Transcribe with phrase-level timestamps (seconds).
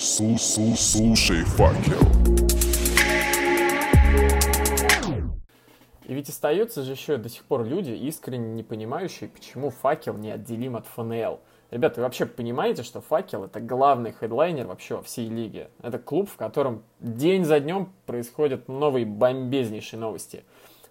[0.00, 2.00] Слушай факел.
[6.06, 10.76] И ведь остаются же еще до сих пор люди, искренне не понимающие, почему факел неотделим
[10.76, 11.40] от ФНЛ.
[11.70, 15.68] Ребята, вы вообще понимаете, что факел это главный хедлайнер вообще во всей лиге?
[15.82, 20.44] Это клуб, в котором день за днем происходят новые бомбезнейшие новости.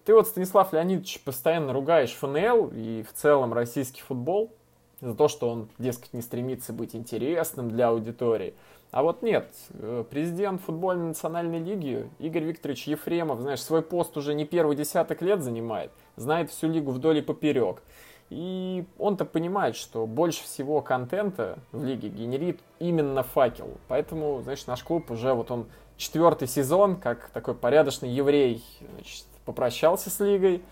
[0.05, 4.53] Ты вот, Станислав Леонидович, постоянно ругаешь ФНЛ и в целом российский футбол
[5.01, 8.53] за то, что он, дескать, не стремится быть интересным для аудитории.
[8.91, 14.33] А вот нет, э, президент футбольной национальной лиги Игорь Викторович Ефремов, знаешь, свой пост уже
[14.33, 17.83] не первый десяток лет занимает, знает всю лигу вдоль и поперек.
[18.31, 23.77] И он-то понимает, что больше всего контента в лиге генерит именно факел.
[23.87, 28.63] Поэтому, знаешь, наш клуб уже вот он четвертый сезон, как такой порядочный еврей,
[28.93, 30.63] значит, попрощался с лигой,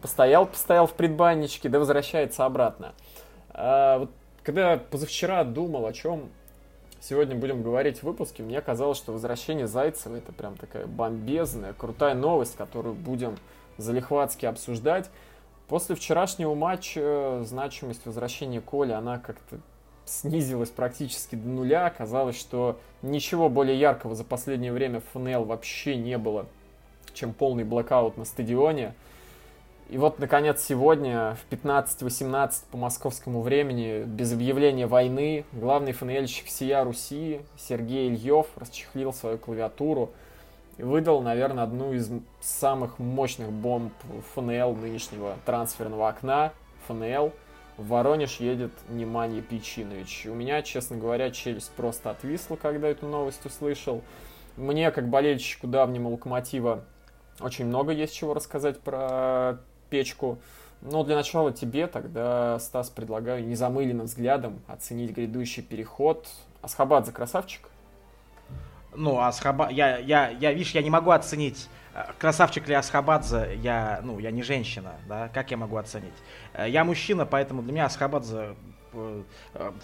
[0.00, 2.94] постоял, постоял в предбанничке, да возвращается обратно.
[3.50, 4.10] А вот
[4.42, 6.30] когда позавчера думал, о чем
[7.08, 12.14] сегодня будем говорить в выпуске, мне казалось, что возвращение Зайцева это прям такая бомбезная, крутая
[12.14, 13.36] новость, которую будем
[13.78, 15.10] залихватски обсуждать.
[15.68, 19.58] После вчерашнего матча э, значимость возвращения Коли, она как-то
[20.04, 21.90] снизилась практически до нуля.
[21.90, 26.46] Казалось, что ничего более яркого за последнее время в ФНЛ вообще не было,
[27.14, 28.94] чем полный блокаут на стадионе.
[29.88, 36.82] И вот, наконец, сегодня в 15-18 по московскому времени, без объявления войны, главный ФНЛщик Сия
[36.82, 40.10] Руси Сергей Ильев расчехлил свою клавиатуру
[40.76, 43.92] и выдал, наверное, одну из самых мощных бомб
[44.34, 46.52] ФНЛ нынешнего трансферного окна.
[46.88, 47.32] ФНЛ
[47.76, 50.26] в Воронеж едет Неманья Печинович.
[50.26, 54.02] У меня, честно говоря, челюсть просто отвисла, когда эту новость услышал.
[54.56, 56.84] Мне, как болельщику давнего Локомотива,
[57.38, 59.58] очень много есть чего рассказать про
[59.96, 60.38] печку.
[60.82, 66.28] Но для начала тебе тогда, Стас, предлагаю незамыленным взглядом оценить грядущий переход.
[66.60, 67.62] Асхабадзе красавчик?
[68.94, 69.68] Ну, Асхаба...
[69.70, 74.30] Я, я, я, видишь, я не могу оценить, э, красавчик ли Асхабадзе, я, ну, я
[74.30, 76.14] не женщина, да, как я могу оценить?
[76.54, 78.54] Э, я мужчина, поэтому для меня Асхабадзе
[78.92, 79.22] э,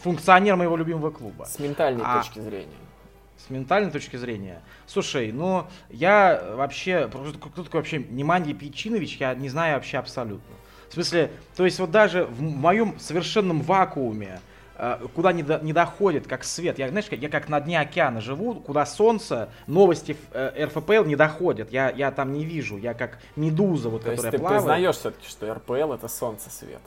[0.02, 1.44] функционер моего любимого клуба.
[1.44, 2.18] С ментальной а...
[2.18, 2.91] точки зрения
[3.36, 4.60] с ментальной точки зрения.
[4.86, 10.54] Слушай, ну, я вообще, кто такой вообще Неманья Печинович, я не знаю вообще абсолютно.
[10.92, 14.40] В смысле, то есть вот даже в моем совершенном вакууме,
[14.76, 16.78] э, куда не, до, не доходит как свет.
[16.78, 21.72] Я, знаешь, я как на дне океана живу, куда солнце, новости э, РФПЛ не доходят.
[21.72, 22.76] Я, я там не вижу.
[22.76, 24.62] Я как медуза, вот, То которая есть ты плавает.
[24.62, 26.82] признаешь все-таки, что РПЛ это солнце свет?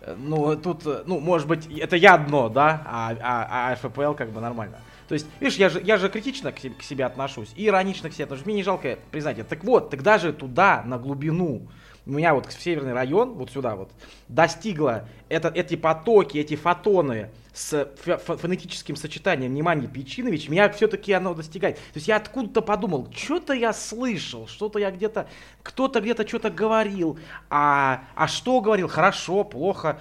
[0.00, 4.30] Э, ну, тут, ну, может быть, это я дно, да, а, а, а РФПЛ как
[4.30, 4.78] бы нормально.
[5.08, 8.10] То есть, видишь, я же, я же критично к себе, к себе отношусь и иронично
[8.10, 9.50] к себе, что мне не жалко признать это.
[9.50, 11.68] Так вот, тогда же туда, на глубину,
[12.06, 13.90] у меня вот в северный район, вот сюда вот,
[14.28, 19.52] достигло это, эти потоки, эти фотоны с фонетическим сочетанием.
[19.52, 21.76] Внимания Печинович, меня все-таки оно достигает.
[21.76, 25.28] То есть я откуда-то подумал, что-то я слышал, что-то я где-то,
[25.62, 30.00] кто-то где-то что-то говорил, а, а что говорил, хорошо, плохо,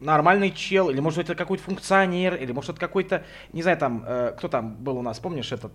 [0.00, 4.34] нормальный чел, или может это какой-то функционер, или может это какой-то, не знаю, там, э,
[4.36, 5.72] кто там был у нас, помнишь этот?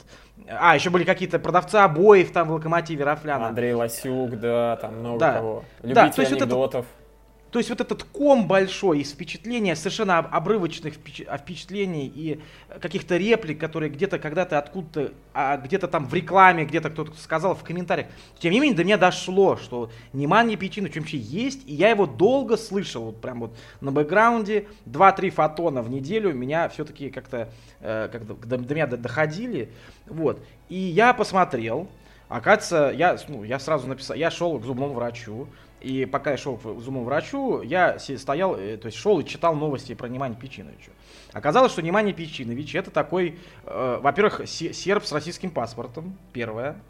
[0.47, 3.47] А, еще были какие-то продавцы обоев там в Локомотиве Рафляна.
[3.47, 5.33] Андрей Лосюк, да, там много да.
[5.33, 5.63] кого.
[5.81, 6.55] Любители да, то есть анекдотов.
[6.57, 7.06] Вот это,
[7.51, 12.41] то есть вот этот ком большой из впечатлений, совершенно обрывочных впечатлений и
[12.81, 17.63] каких-то реплик, которые где-то когда-то откуда-то, а где-то там в рекламе, где-то кто-то сказал в
[17.63, 18.07] комментариях.
[18.39, 22.57] Тем не менее, до меня дошло, что Неман Печинович вообще есть, и я его долго
[22.57, 28.25] слышал, вот прям вот на бэкграунде, 2-3 фотона в неделю меня все-таки как-то э, как
[28.25, 29.69] до, до меня доходили.
[30.05, 30.43] Вот.
[30.69, 31.87] И я посмотрел,
[32.27, 35.47] оказывается, я, ну, я сразу написал, я шел к зубному врачу,
[35.79, 39.55] и пока я шел к зубному врачу, я стоял, э, то есть шел и читал
[39.55, 40.91] новости про Немани Печиновича.
[41.33, 46.81] Оказалось, что Немани Печинович это такой, э, во-первых, серб с российским паспортом, первое.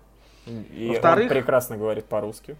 [0.74, 2.56] И Во-вторых, он прекрасно говорит по-русски.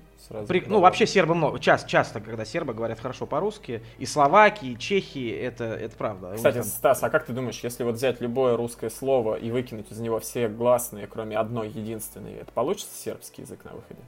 [0.48, 1.60] При, ну, вообще сербы много.
[1.60, 6.34] Часто, часто, когда сербы говорят хорошо по-русски, и словаки, и чехи, это, это правда.
[6.36, 10.00] Кстати, Стас, а как ты думаешь, если вот взять любое русское слово и выкинуть из
[10.00, 14.02] него все гласные, кроме одной единственной, это получится сербский язык на выходе?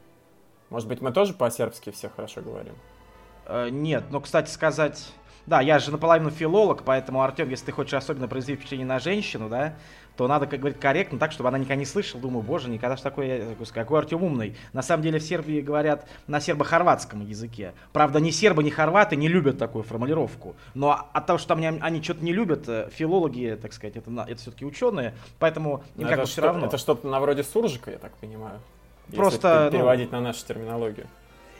[0.70, 2.74] Может быть, мы тоже по-сербски все хорошо говорим?
[3.46, 5.12] Э, нет, но, кстати сказать...
[5.46, 9.50] Да, я же наполовину филолог, поэтому, Артем, если ты хочешь особенно произвести впечатление на женщину,
[9.50, 9.74] да,
[10.16, 12.22] то надо, как говорить, корректно, так, чтобы она никогда не слышала.
[12.22, 14.56] Думаю, боже, никогда ж такой, какой Артем умный.
[14.74, 17.74] На самом деле в Сербии говорят на сербо-хорватском языке.
[17.94, 20.56] Правда, ни сербы, ни хорваты не любят такую формулировку.
[20.76, 24.42] Но от того, что они, они что-то не любят, э, филологи, так сказать, это, это
[24.42, 26.68] все-таки ученые, поэтому им Но как бы все равно.
[26.68, 28.60] Это что-то на вроде суржика, я так понимаю.
[29.16, 31.08] Просто переводить ну, на нашу терминологию.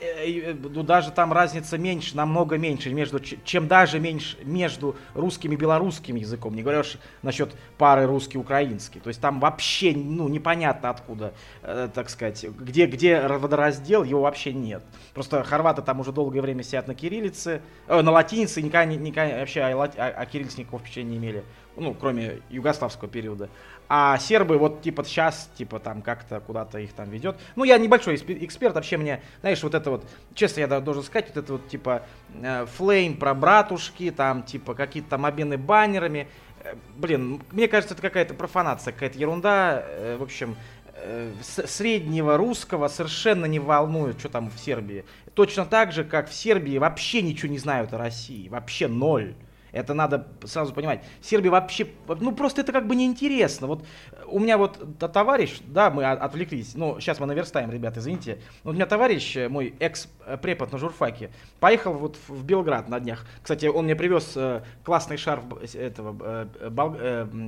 [0.00, 5.56] э, ну, даже там разница меньше, намного меньше, между, чем даже меньше между русским и
[5.56, 6.54] белорусским языком.
[6.54, 9.00] Не говоря уж насчет пары русский-украинский.
[9.00, 14.52] То есть там вообще, ну, непонятно откуда, э, так сказать, где, где водораздел, его вообще
[14.52, 14.82] нет.
[15.12, 19.62] Просто хорваты там уже долгое время сидят на кириллице, э, на латинице, никогда, никогда вообще
[19.62, 21.44] о, о, о кириллице никакого впечатления не имели.
[21.76, 23.48] Ну, кроме югославского периода.
[23.92, 27.36] А сербы вот типа сейчас, типа там как-то куда-то их там ведет.
[27.56, 31.42] Ну, я небольшой эксперт, вообще мне, знаешь, вот это вот, честно я должен сказать, вот
[31.42, 32.02] это вот типа
[32.40, 36.28] э, флейм про братушки, там типа какие-то там обмены баннерами.
[36.62, 39.82] Э, блин, мне кажется, это какая-то профанация, какая-то ерунда.
[39.84, 40.54] Э, в общем,
[41.42, 45.04] среднего русского совершенно не волнует, что там в Сербии.
[45.34, 48.48] Точно так же, как в Сербии вообще ничего не знают о России.
[48.48, 49.34] Вообще ноль.
[49.72, 51.02] Это надо сразу понимать.
[51.22, 53.66] Сербия вообще, ну просто это как бы неинтересно.
[53.66, 53.84] Вот
[54.26, 58.40] у меня вот товарищ, да, мы отвлеклись, ну сейчас мы наверстаем, ребята, извините.
[58.64, 63.24] У меня товарищ, э, мой экс-препод на журфаке, поехал вот в Белград на днях.
[63.42, 65.44] Кстати, он мне привез э, классный шарф
[65.74, 66.96] этого э, бал,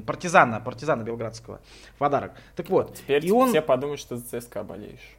[0.06, 1.60] партизана, партизана белградского
[1.94, 2.32] в подарок.
[2.56, 2.94] Так вот.
[2.94, 3.48] Теперь и он...
[3.48, 5.16] все подумают, что за ЦСКА болеешь.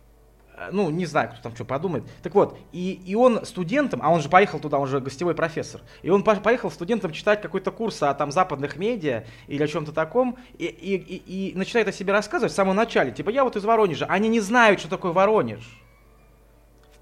[0.55, 2.03] Э, ну, не знаю, кто там что подумает.
[2.21, 5.81] Так вот, и, и он студентам, а он же поехал туда, он же гостевой профессор,
[6.01, 10.37] и он поехал студентам читать какой-то курс о там западных медиа или о чем-то таком,
[10.57, 13.11] и, и, и, и начинает о себе рассказывать в самом начале.
[13.11, 14.05] Типа, я вот из Воронежа.
[14.05, 15.79] Они не знают, что такое Воронеж.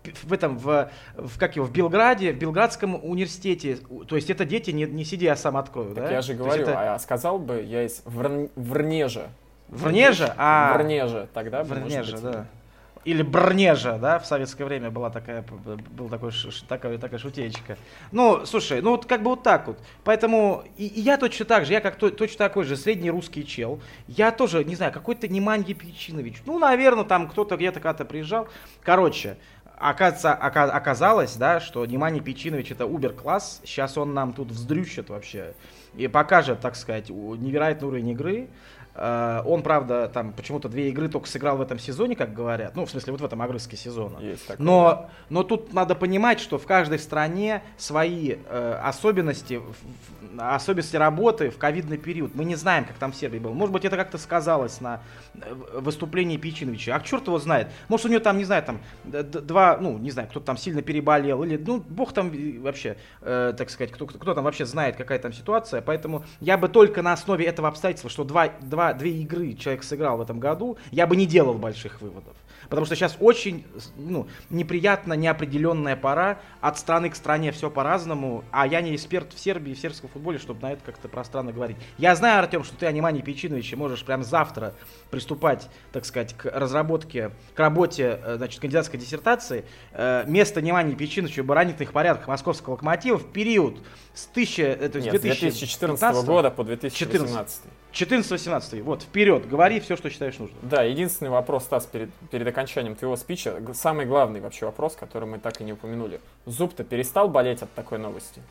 [0.03, 3.77] В, в этом, в, в, как его, в Белграде, в Белградском университете.
[4.07, 6.11] То есть это дети, не, не сиди, я сам открою, так да?
[6.11, 6.95] я же говорю, это...
[6.95, 8.49] а сказал бы я из Вр...
[8.55, 9.29] Врнежа.
[9.67, 10.33] Врнежа?
[10.37, 10.75] А...
[10.75, 12.47] Врнежа, тогда Врнежа, да
[13.03, 16.31] или Бронежа, да, в советское время была такая, был такой,
[16.67, 17.77] такая, такая шутеечка.
[18.11, 19.79] Ну, слушай, ну вот как бы вот так вот.
[20.03, 23.45] Поэтому и, и я точно так же, я как то, точно такой же средний русский
[23.45, 23.81] чел.
[24.07, 26.43] Я тоже, не знаю, какой-то Неманье Печинович.
[26.45, 28.47] Ну, наверное, там кто-то где-то когда-то приезжал.
[28.83, 29.37] Короче,
[29.77, 33.61] оказывается, оказалось, да, что Неманье Печинович это убер-класс.
[33.63, 35.55] Сейчас он нам тут вздрющит вообще
[35.95, 38.47] и покажет, так сказать, невероятный уровень игры.
[38.93, 42.75] Э, он, правда, там почему-то две игры только сыграл в этом сезоне, как говорят.
[42.75, 44.19] Ну, в смысле, вот в этом огрызке сезона.
[44.19, 44.65] Есть такое.
[44.65, 49.61] Но, но тут надо понимать, что в каждой стране свои э, особенности,
[50.37, 52.35] особенности работы в ковидный период.
[52.35, 53.53] Мы не знаем, как там в Сербии было.
[53.53, 55.01] Может быть, это как-то сказалось на
[55.35, 56.95] э, выступлении Пичиновича.
[56.95, 57.69] А черт его знает.
[57.87, 61.43] Может, у него там, не знаю, там два, ну, не знаю, кто-то там сильно переболел.
[61.43, 65.31] Или, ну, бог там вообще, э, так сказать, кто, кто там вообще знает, какая там
[65.31, 65.81] ситуация.
[65.81, 69.83] Поэтому я бы только на основе этого обстоятельства, что два, два два, две игры человек
[69.83, 72.35] сыграл в этом году, я бы не делал больших выводов.
[72.69, 73.65] Потому что сейчас очень
[73.97, 76.39] ну, неприятно неопределенная пора.
[76.61, 78.45] От страны к стране все по-разному.
[78.51, 81.75] А я не эксперт в Сербии, в сербском футболе, чтобы на это как-то пространно говорить.
[81.97, 84.73] Я знаю, Артем, что ты, Анимани Печинович, можешь прямо завтра
[85.09, 89.65] приступать, так сказать, к разработке, к работе, э, значит, кандидатской диссертации.
[89.91, 93.79] Э, место Анимани Печиновича в оборонительных порядках московского локомотива в период
[94.13, 97.63] с, 1000, э, то есть Нет, 2014 года по 2018.
[97.91, 98.81] 14-18.
[98.83, 100.57] Вот, вперед, говори все, что считаешь нужным.
[100.61, 105.39] Да, единственный вопрос, Стас, перед, перед окончанием твоего спича, самый главный вообще вопрос, который мы
[105.39, 106.21] так и не упомянули.
[106.45, 108.41] Зуб-то перестал болеть от такой новости?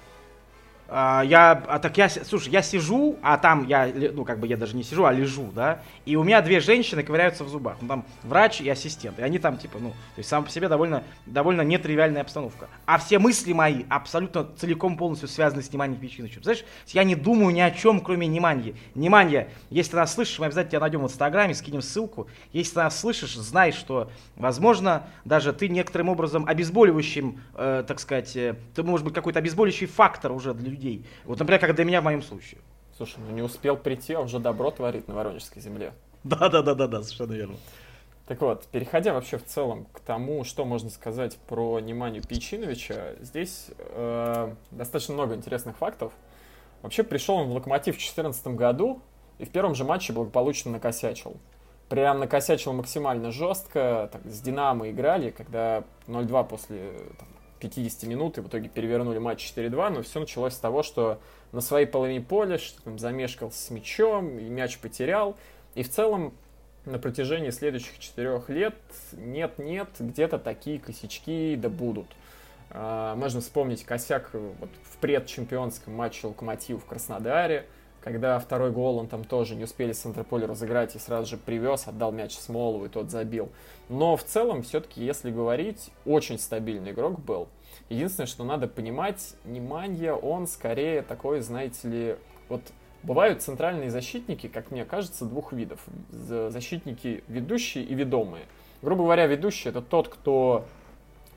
[0.92, 4.56] А, я, а так я, слушай, я сижу, а там я, ну, как бы я
[4.56, 7.86] даже не сижу, а лежу, да, и у меня две женщины ковыряются в зубах, ну,
[7.86, 11.04] там врач и ассистент, и они там, типа, ну, то есть сам по себе довольно,
[11.26, 12.68] довольно нетривиальная обстановка.
[12.86, 16.42] А все мысли мои абсолютно целиком полностью связаны с Неманьей Печиновичем.
[16.42, 18.74] Знаешь, я не думаю ни о чем, кроме Неманьи.
[18.96, 22.26] Неманья, если ты нас слышишь, мы обязательно тебя найдем в Инстаграме, скинем ссылку.
[22.52, 28.34] Если ты нас слышишь, знай, что, возможно, даже ты некоторым образом обезболивающим, э, так сказать,
[28.34, 31.06] э, ты, может быть, какой-то обезболивающий фактор уже для людей.
[31.24, 32.60] Вот, например, как для меня в моем случае.
[32.96, 35.92] Слушай, ну не успел прийти, а уже добро творит на Воронежской земле.
[36.24, 37.56] Да-да-да-да, совершенно верно.
[38.26, 43.66] Так вот, переходя вообще в целом к тому, что можно сказать про Неманию Пичиновича, здесь
[43.78, 46.12] э, достаточно много интересных фактов.
[46.82, 49.02] Вообще пришел он в Локомотив в 2014 году
[49.38, 51.36] и в первом же матче благополучно накосячил.
[51.88, 54.08] Прям накосячил максимально жестко.
[54.12, 57.28] Так, с Динамо играли, когда 0-2 после там,
[57.60, 61.20] 50 минут и в итоге перевернули матч 4-2, но все началось с того, что
[61.52, 65.36] на своей половине поля что там замешкался с мячом, и мяч потерял.
[65.74, 66.34] И в целом
[66.84, 68.74] на протяжении следующих четырех лет
[69.12, 72.06] нет-нет, где-то такие косячки да будут.
[72.70, 77.66] А, можно вспомнить косяк вот в предчемпионском матче Локомотива в Краснодаре,
[78.02, 81.86] когда второй гол он там тоже не успели с Антрополя разыграть и сразу же привез,
[81.86, 83.50] отдал мяч Смолову и тот забил.
[83.88, 87.48] Но в целом, все-таки, если говорить, очень стабильный игрок был.
[87.88, 92.16] Единственное, что надо понимать, Неманья, он скорее такой, знаете ли,
[92.48, 92.62] вот
[93.02, 95.80] бывают центральные защитники, как мне кажется, двух видов.
[96.10, 98.44] Защитники ведущие и ведомые.
[98.82, 100.64] Грубо говоря, ведущий это тот, кто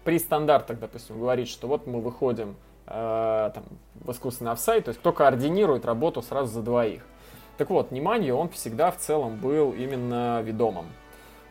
[0.04, 2.56] при стандартах, допустим, говорит, что вот мы выходим
[2.88, 3.64] э, там,
[3.96, 7.04] в искусственный офсайт, то есть кто координирует работу сразу за двоих.
[7.58, 10.88] Так вот, внимание, он всегда в целом был именно ведомым.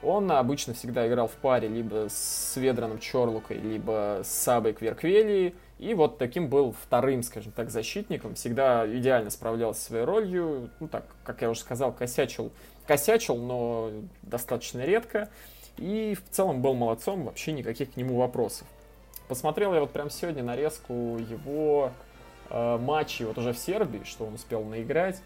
[0.03, 5.55] Он обычно всегда играл в паре либо с Ведраном Чорлукой, либо с Сабой Кверквелией.
[5.79, 8.35] И вот таким был вторым, скажем так, защитником.
[8.35, 10.71] Всегда идеально справлялся своей ролью.
[10.81, 12.51] Ну так, как я уже сказал, косячил,
[12.87, 13.91] косячил, но
[14.23, 15.29] достаточно редко.
[15.77, 18.67] И в целом был молодцом, вообще никаких к нему вопросов.
[19.33, 21.91] Посмотрел я вот прям сегодня нарезку его
[22.51, 25.23] э, матчей вот уже в Сербии, что он успел наиграть.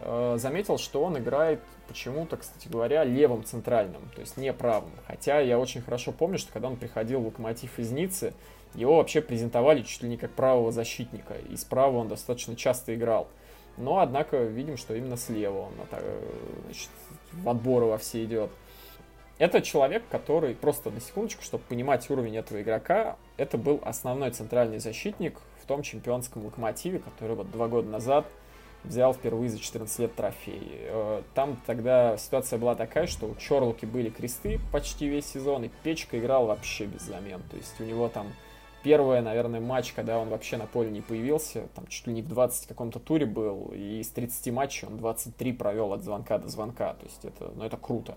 [0.00, 4.92] Э, заметил, что он играет почему-то, кстати говоря, левым центральным, то есть не правым.
[5.06, 8.32] Хотя я очень хорошо помню, что когда он приходил в Локомотив из Ниццы,
[8.74, 13.28] его вообще презентовали чуть ли не как правого защитника, и справа он достаточно часто играл.
[13.76, 16.20] Но, однако, видим, что именно слева он э,
[16.64, 16.88] значит,
[17.34, 18.50] в отборы во все идет.
[19.38, 24.78] Это человек, который, просто на секундочку, чтобы понимать уровень этого игрока, это был основной центральный
[24.78, 28.26] защитник в том чемпионском локомотиве, который вот два года назад
[28.84, 30.62] взял впервые за 14 лет трофей.
[30.72, 35.70] Э, там тогда ситуация была такая, что у Чорлуки были кресты почти весь сезон, и
[35.82, 37.42] Печка играл вообще без замен.
[37.50, 38.28] То есть у него там
[38.84, 42.28] первый, наверное, матч, когда он вообще на поле не появился, там чуть ли не в
[42.28, 46.92] 20 каком-то туре был, и из 30 матчей он 23 провел от звонка до звонка.
[46.94, 48.16] То есть это, ну, это круто.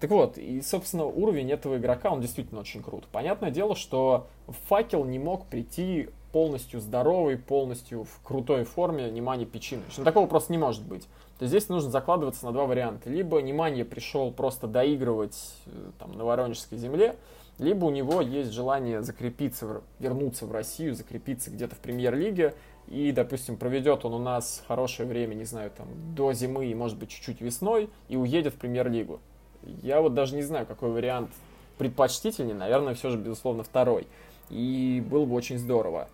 [0.00, 3.06] Так вот, и, собственно, уровень этого игрока, он действительно очень крут.
[3.12, 4.26] Понятное дело, что
[4.68, 9.82] Факел не мог прийти полностью здоровый, полностью в крутой форме Немани Печины.
[9.96, 11.02] Ну, такого просто не может быть.
[11.38, 13.08] То есть здесь нужно закладываться на два варианта.
[13.10, 17.16] Либо Неманья пришел просто доигрывать э, там, на Воронежской земле,
[17.58, 22.54] либо у него есть желание закрепиться, вернуться в Россию, закрепиться где-то в премьер-лиге,
[22.88, 26.98] и, допустим, проведет он у нас хорошее время, не знаю, там, до зимы и, может
[26.98, 29.20] быть, чуть-чуть весной, и уедет в премьер-лигу.
[29.62, 31.30] Я вот даже не знаю, какой вариант
[31.78, 34.06] предпочтительнее, наверное, все же, безусловно, второй.
[34.50, 36.08] И было бы очень здорово.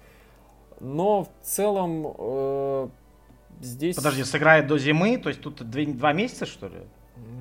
[0.81, 2.89] Но в целом э,
[3.61, 3.97] здесь...
[3.97, 6.81] Подожди, сыграет до зимы, то есть тут два месяца, что ли?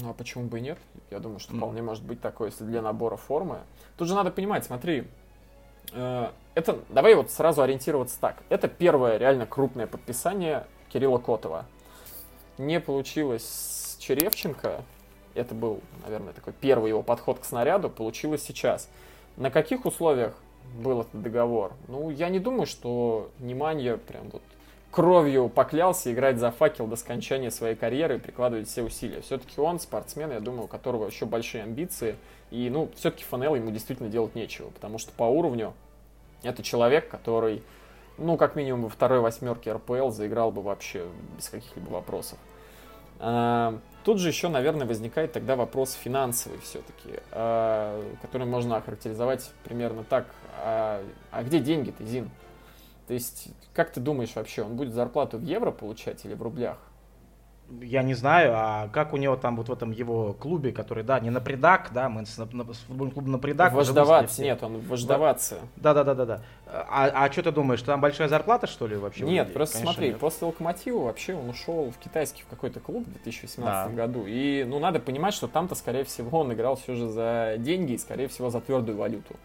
[0.02, 0.78] Ну, а почему бы и нет?
[1.10, 1.84] Я думаю, что вполне mm.
[1.84, 3.60] может быть такое, если для набора формы.
[3.98, 5.08] Тут же надо понимать, смотри,
[5.92, 8.44] э, это, давай вот сразу ориентироваться так.
[8.50, 11.66] Это первое реально крупное подписание Кирилла Котова.
[12.60, 14.84] Не получилось с Черевченко,
[15.36, 18.90] это был, наверное, такой первый его подход к снаряду, получилось сейчас.
[19.38, 20.34] На каких условиях
[20.78, 21.74] был этот договор?
[21.88, 24.42] Ну, я не думаю, что Неманья прям вот
[24.92, 29.22] кровью поклялся играть за факел до скончания своей карьеры и прикладывать все усилия.
[29.22, 32.16] Все-таки он спортсмен, я думаю, у которого еще большие амбиции.
[32.52, 35.74] И, ну, все-таки ФНЛ ему действительно делать нечего, потому что по уровню
[36.44, 37.64] это человек, который,
[38.20, 42.38] ну, как минимум во второй восьмерке РПЛ заиграл бы вообще без каких-либо вопросов.
[44.04, 50.28] Тут же еще, наверное, возникает тогда вопрос финансовый все-таки, а, который можно охарактеризовать примерно так.
[50.58, 52.30] А, а где деньги-то, Зин?
[53.08, 56.78] То есть, как ты думаешь вообще, он будет зарплату в евро получать или в рублях?
[57.82, 61.20] Я не знаю, а как у него там вот в этом его клубе, который, да,
[61.20, 63.74] не на предак, да, мы с, на, с футбольным клубом на предак.
[63.74, 65.60] Вождоваться, нет, он вождоваться.
[65.76, 66.42] Да, да, да, да, да.
[66.68, 69.24] А, а что ты думаешь, там большая зарплата, что ли, вообще?
[69.24, 70.20] Нет, просто Конечно, смотри, нет.
[70.20, 73.96] после Локомотива вообще он ушел в китайский в какой-то клуб в 2018 да.
[73.96, 74.26] году.
[74.28, 77.98] И, ну, надо понимать, что там-то, скорее всего, он играл все же за деньги и,
[77.98, 79.36] скорее всего, за твердую валюту.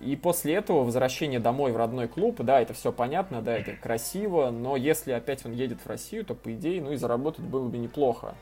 [0.00, 4.50] И после этого возвращение домой в родной клуб, да, это все понятно, да, это красиво,
[4.50, 7.78] но если опять он едет в Россию, то, по идее, ну и заработать было бы
[7.78, 8.34] неплохо.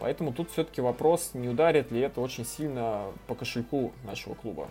[0.00, 4.68] Поэтому тут все-таки вопрос, не ударит ли это очень сильно по кошельку нашего клуба.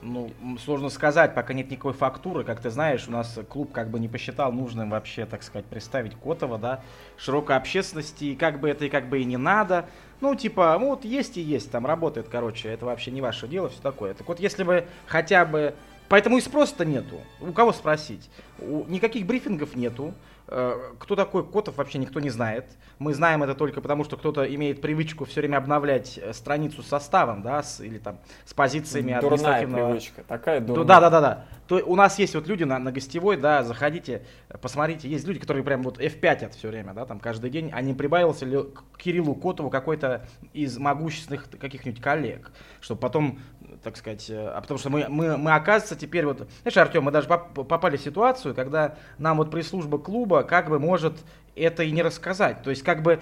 [0.00, 0.30] Ну,
[0.64, 2.44] сложно сказать, пока нет никакой фактуры.
[2.44, 6.14] Как ты знаешь, у нас клуб как бы не посчитал нужным вообще, так сказать, представить
[6.14, 6.82] Котова, да,
[7.16, 9.86] широкой общественности, и как бы это и как бы и не надо.
[10.20, 13.68] Ну, типа, ну вот есть и есть, там работает, короче, это вообще не ваше дело,
[13.68, 14.14] все такое.
[14.14, 15.74] Так вот, если бы хотя бы...
[16.08, 17.20] Поэтому и спроса-то нету.
[17.40, 18.30] У кого спросить?
[18.58, 18.84] У...
[18.84, 20.14] Никаких брифингов нету.
[20.50, 22.64] Э, кто такой Котов, вообще никто не знает.
[22.98, 26.86] Мы знаем это только потому, что кто-то имеет привычку все время обновлять э, страницу с
[26.86, 29.88] составом, да, с, или там с позициями дурная административного...
[29.90, 30.86] привычка, такая дурная.
[30.86, 31.44] Да, да, да, да.
[31.66, 34.24] То у нас есть вот люди на, на гостевой, да, заходите,
[34.62, 37.82] посмотрите, есть люди, которые прям вот F5 от все время, да, там каждый день, а
[37.82, 43.40] не прибавился ли к Кириллу Котову какой-то из могущественных каких-нибудь коллег, чтобы потом
[43.82, 47.10] так сказать, э, а потому что мы, мы, мы оказывается, теперь вот, знаешь, Артем, мы
[47.10, 51.14] даже попали в ситуацию, когда нам вот пресс-служба клуба как бы может
[51.54, 52.62] это и не рассказать.
[52.62, 53.20] То есть как бы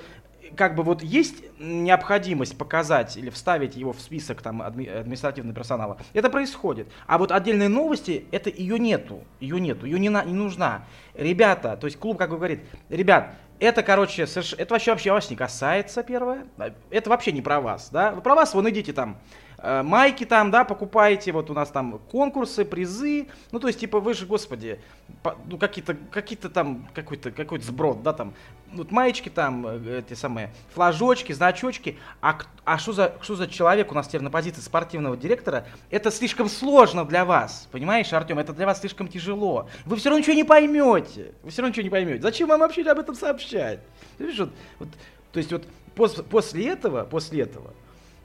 [0.55, 5.99] как бы вот есть необходимость показать или вставить его в список там адми- административного персонала,
[6.13, 6.89] это происходит.
[7.07, 10.85] А вот отдельные новости, это ее нету, ее нету, ее не, на, не нужна.
[11.15, 15.37] Ребята, то есть клуб как бы говорит, ребят, это, короче, это вообще, вообще вас не
[15.37, 16.47] касается, первое.
[16.91, 18.13] Это вообще не про вас, да.
[18.13, 22.65] Про вас, вон идите там э, майки там, да, покупаете, вот у нас там конкурсы,
[22.65, 24.79] призы, ну, то есть, типа, вы же, господи,
[25.23, 28.35] по, ну, какие-то, какие-то там, какой-то, какой-то сброд, да, там,
[28.73, 33.91] вот маечки там, э, эти самые, флажочки, значочки, а, а что за, что за человек
[33.93, 38.53] у нас теперь на позиции спортивного директора, это слишком сложно для вас, понимаешь, Артем, это
[38.53, 41.91] для вас слишком тяжело, вы все равно ничего не поймете, вы все равно ничего не
[41.91, 43.81] поймете, зачем вам вообще об этом сообщать?
[44.19, 44.89] Видишь, вот, вот,
[45.33, 47.73] то есть вот после, после этого, после этого,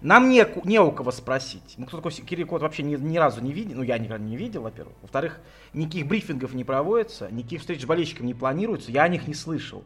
[0.02, 1.76] нам не, не у кого спросить.
[1.78, 3.78] Ну, кто такой Кирилл Кот вообще ни, ни разу не видел.
[3.78, 4.96] Ну, я никогда не видел, во-первых.
[5.02, 5.40] Во-вторых,
[5.74, 9.84] никаких брифингов не проводится, никаких встреч с болельщиками не планируется, я о них не слышал.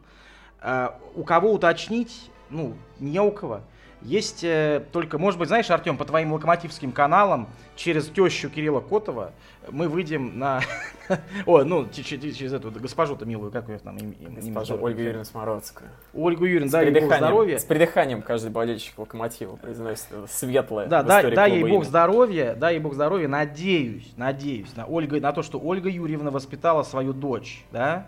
[0.60, 2.30] А, у кого уточнить?
[2.48, 3.60] Ну, не у кого.
[4.02, 9.32] Есть э, только, может быть, знаешь, Артем, по твоим локомотивским каналам, через тещу Кирилла Котова,
[9.70, 10.60] мы выйдем на...
[11.46, 13.96] О, ну, через эту госпожу-то милую, как ее там
[14.36, 15.88] Госпожа Ольга Юрьевна Смородская.
[16.14, 17.58] Ольгу Юрьевну, дай ей бог здоровья.
[17.58, 22.80] С придыханием каждый болельщик локомотива произносит светлое Да, дай, дай ей бог здоровья, дай ей
[22.80, 28.06] бог здоровья, надеюсь, надеюсь на, Ольга, на то, что Ольга Юрьевна воспитала свою дочь, да,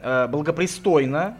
[0.00, 1.36] э, благопристойно,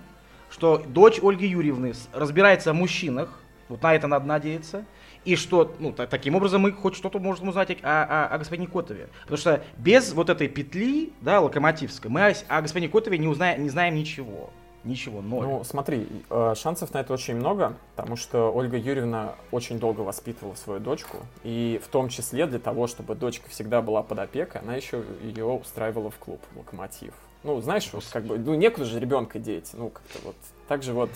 [0.50, 3.28] что дочь Ольги Юрьевны разбирается в мужчинах,
[3.68, 4.84] вот на это надо надеяться.
[5.24, 9.08] И что, ну, таким образом мы хоть что-то можем узнать о, о, о господине Котове.
[9.22, 13.62] Потому что без вот этой петли, да, локомотивской, мы о, о господине Котове не, узнаем,
[13.62, 14.50] не знаем ничего.
[14.86, 15.44] Ничего, ноль.
[15.44, 20.54] Ну, смотри, э, шансов на это очень много, потому что Ольга Юрьевна очень долго воспитывала
[20.54, 24.76] свою дочку, и в том числе для того, чтобы дочка всегда была под опекой, она
[24.76, 27.14] еще ее устраивала в клуб «Локомотив».
[27.42, 30.36] Ну, знаешь, вот как бы, ну, некуда же ребенка деть, ну, как-то вот,
[30.68, 31.10] так же вот,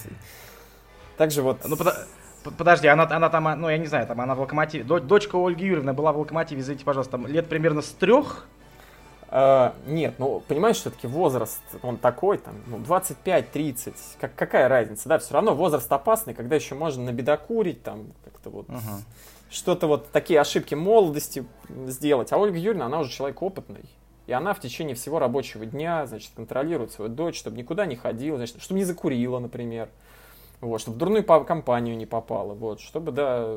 [1.16, 1.58] так же вот...
[1.64, 1.94] Ну, под...
[2.42, 4.84] Подожди, она, она там, ну я не знаю, там она в локомотиве.
[4.84, 8.46] Дочка Ольги Юрьевны была в локомотиве, извините, пожалуйста, там лет примерно с трех.
[9.30, 15.20] Uh, нет, ну, понимаешь, все-таки возраст, он такой, там, ну, 25-30, как, какая разница, да,
[15.20, 19.02] все равно возраст опасный, когда еще можно набедокурить, там, как-то вот, uh-huh.
[19.48, 21.44] что-то вот, такие ошибки молодости
[21.86, 23.84] сделать, а Ольга Юрьевна, она уже человек опытный,
[24.26, 28.36] и она в течение всего рабочего дня, значит, контролирует свою дочь, чтобы никуда не ходила,
[28.36, 29.90] значит, чтобы не закурила, например,
[30.60, 33.56] вот, чтобы в дурную компанию не попало, вот, чтобы, да,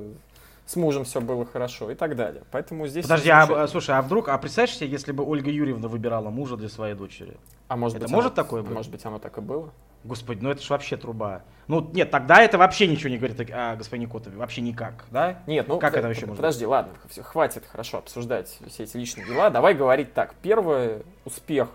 [0.65, 2.43] с мужем все было хорошо и так далее.
[2.51, 3.05] Поэтому здесь...
[3.05, 6.69] Подожди, а, слушай, а вдруг, а представь себе, если бы Ольга Юрьевна выбирала мужа для
[6.69, 7.37] своей дочери?
[7.67, 8.71] А может это быть, может оно, такое быть?
[8.71, 9.71] Может быть, оно так и было?
[10.03, 11.43] Господи, ну это ж вообще труба.
[11.67, 15.39] Ну нет, тогда это вообще ничего не говорит о господине Котове, вообще никак, да?
[15.47, 19.25] Нет, ну как это вообще может Подожди, ладно, все, хватит хорошо обсуждать все эти личные
[19.25, 19.49] дела.
[19.49, 20.35] Давай говорить так.
[20.41, 21.69] Первый успех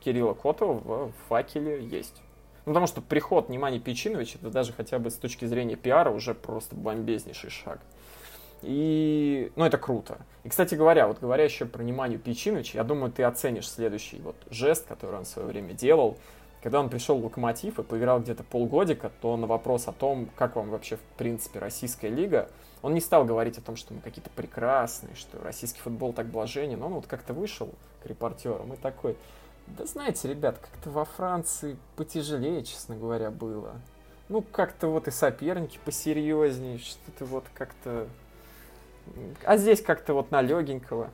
[0.00, 2.20] Кирилла Котова в факеле есть.
[2.68, 6.34] Ну, потому что приход Немани Печинович, это даже хотя бы с точки зрения пиара уже
[6.34, 7.80] просто бомбезнейший шаг.
[8.60, 10.18] И, ну, это круто.
[10.44, 14.36] И, кстати говоря, вот говоря еще про Неманию Печиновича, я думаю, ты оценишь следующий вот
[14.50, 16.18] жест, который он в свое время делал.
[16.62, 20.56] Когда он пришел в Локомотив и поиграл где-то полгодика, то на вопрос о том, как
[20.56, 22.50] вам вообще, в принципе, российская лига,
[22.82, 26.82] он не стал говорить о том, что мы какие-то прекрасные, что российский футбол так блаженен.
[26.82, 27.70] Он вот как-то вышел
[28.02, 29.16] к репортерам и такой,
[29.76, 33.74] да знаете, ребят, как-то во Франции потяжелее, честно говоря, было.
[34.28, 38.06] Ну, как-то вот и соперники посерьезнее, что-то вот как-то...
[39.44, 41.10] А здесь как-то вот на легенького.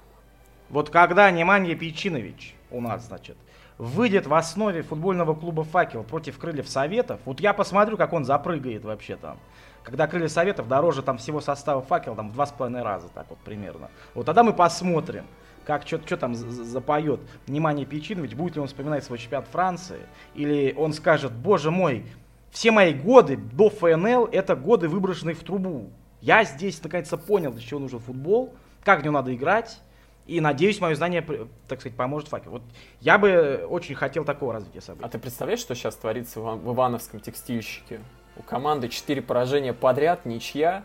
[0.69, 3.37] Вот когда Неманья Пичинович у нас, значит,
[3.79, 8.85] выйдет в основе футбольного клуба «Факел» против Крыльев Советов, вот я посмотрю, как он запрыгает
[8.85, 9.39] вообще там.
[9.83, 13.27] Когда Крылья Советов дороже там всего состава «Факел» там в два с половиной раза, так
[13.29, 13.91] вот примерно.
[14.15, 15.27] Вот тогда мы посмотрим
[15.65, 20.01] как что там запоет внимание Печинович, будет ли он вспоминать свой чемпионат Франции,
[20.35, 22.07] или он скажет, боже мой,
[22.51, 25.91] все мои годы до ФНЛ это годы выброшенные в трубу.
[26.21, 29.81] Я здесь наконец-то понял, для чего нужен футбол, как в него надо играть,
[30.27, 31.23] и надеюсь, мое знание,
[31.69, 32.53] так сказать, поможет факел.
[32.53, 32.63] Вот
[33.01, 35.05] я бы очень хотел такого развития событий.
[35.05, 38.01] А ты представляешь, что сейчас творится в Ивановском текстильщике?
[38.37, 40.85] У команды 4 поражения подряд, ничья,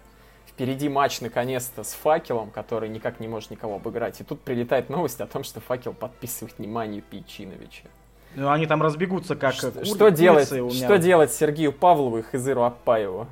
[0.59, 4.19] впереди матч наконец-то с факелом, который никак не может никого обыграть.
[4.19, 7.85] И тут прилетает новость о том, что факел подписывает внимание Пейчиновича.
[8.35, 9.85] Ну, они там разбегутся как что, кур...
[9.85, 10.69] что делать, меня...
[10.69, 13.27] что делать Сергею Павлову и Хызыру Апаеву?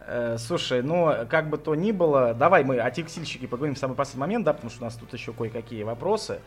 [0.00, 3.94] Э, слушай, ну, как бы то ни было, давай мы о текстильщике поговорим в самый
[3.94, 6.40] последний момент, да, потому что у нас тут еще кое-какие вопросы.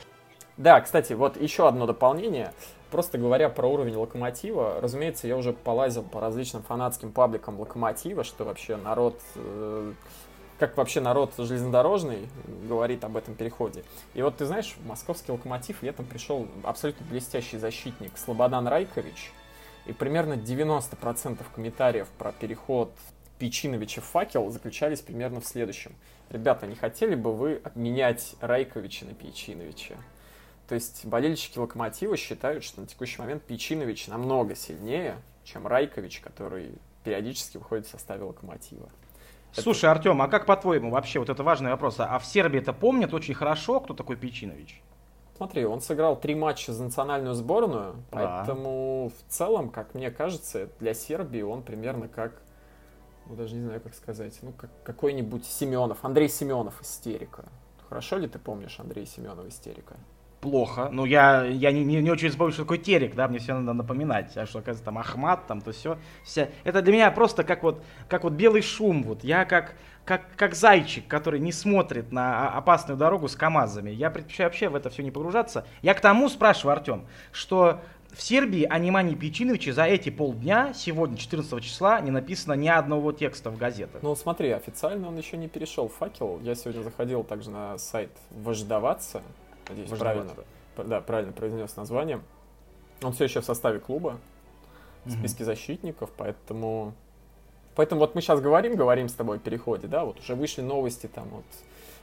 [0.60, 2.52] Да, кстати, вот еще одно дополнение.
[2.92, 8.44] Просто говоря про уровень локомотива, разумеется, я уже полазил по различным фанатским пабликам локомотива, что
[8.44, 9.94] вообще народ, э,
[10.58, 12.28] как вообще народ железнодорожный
[12.68, 13.86] говорит об этом переходе.
[14.14, 19.32] И вот ты знаешь, московский локомотив летом пришел абсолютно блестящий защитник Слободан Райкович,
[19.86, 22.92] и примерно 90% комментариев про переход
[23.38, 25.94] Печиновича в факел заключались примерно в следующем.
[26.30, 29.96] Ребята, не хотели бы вы обменять Райковича на Печиновича?
[30.70, 36.74] То есть болельщики Локомотива считают, что на текущий момент Печинович намного сильнее, чем Райкович, который
[37.04, 38.88] периодически выходит в составе Локомотива.
[39.52, 43.16] Слушай, Артем, а как по-твоему вообще, вот это важный вопрос, а в Сербии это помнят
[43.16, 44.84] очень хорошо, кто такой Печинович?
[45.38, 48.44] Смотри, он сыграл три матча за национальную сборную, да.
[48.46, 52.44] поэтому в целом, как мне кажется, для Сербии он примерно как,
[53.26, 57.46] ну даже не знаю, как сказать, ну как какой-нибудь Семенов, Андрей Семенов истерика.
[57.88, 59.96] Хорошо ли ты помнишь Андрея Семенова истерика?
[60.42, 60.90] Плохо.
[60.92, 63.74] Ну, я, я не, не, не очень вспомню, что такое терек, да, мне все надо
[63.74, 64.36] напоминать.
[64.38, 65.98] А что, оказывается, там Ахмат, там, то все.
[66.24, 66.50] Вся...
[66.64, 69.04] Это для меня просто как вот, как вот белый шум.
[69.04, 69.24] Вот.
[69.24, 69.76] Я как,
[70.06, 73.92] как, как зайчик, который не смотрит на опасную дорогу с КАМАЗами.
[73.92, 75.66] Я предпочитаю вообще в это все не погружаться.
[75.82, 79.18] Я к тому спрашиваю, Артем, что в Сербии о Немане
[79.72, 84.02] за эти полдня, сегодня, 14 числа, не написано ни одного текста в газетах.
[84.02, 86.40] Ну, смотри, официально он еще не перешел в факел.
[86.42, 89.22] Я сегодня заходил также на сайт «Вождаваться»,
[89.70, 90.32] Надеюсь, правильно,
[90.78, 92.22] да, правильно произнес название.
[93.02, 94.20] Он все еще в составе клуба,
[95.06, 96.94] в списке защитников, поэтому...
[97.76, 101.08] Поэтому вот мы сейчас говорим, говорим с тобой о переходе, да, вот уже вышли новости
[101.08, 101.46] там вот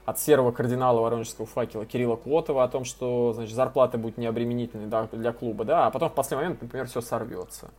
[0.06, 5.08] от серого кардинала Воронежского факела Кирилла Котова о том, что, значит, зарплата будет необременительной да,
[5.12, 7.70] для клуба, да, а потом в последний момент, например, все сорвется.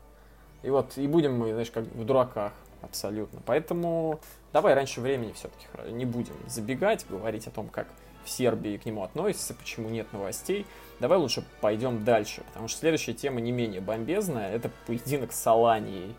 [0.62, 3.42] И вот, и будем мы, знаешь, как в дураках абсолютно.
[3.46, 4.20] Поэтому
[4.52, 7.88] давай раньше времени все-таки не будем забегать, говорить о том, как
[8.28, 10.68] в Сербии к нему относится, почему нет новостей.
[11.00, 14.52] Давай лучше пойдем дальше, потому что следующая тема не менее бомбезная.
[14.52, 16.14] Это поединок с Аланией.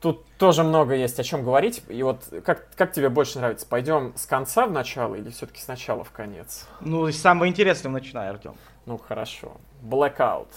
[0.00, 1.82] Тут тоже много есть о чем говорить.
[1.88, 3.66] И вот как, как тебе больше нравится?
[3.66, 6.68] Пойдем с конца в начало или все-таки сначала в конец?
[6.80, 8.54] Ну, с самого интересного начинай, Артем.
[8.86, 9.56] Ну, хорошо.
[9.82, 10.48] Blackout.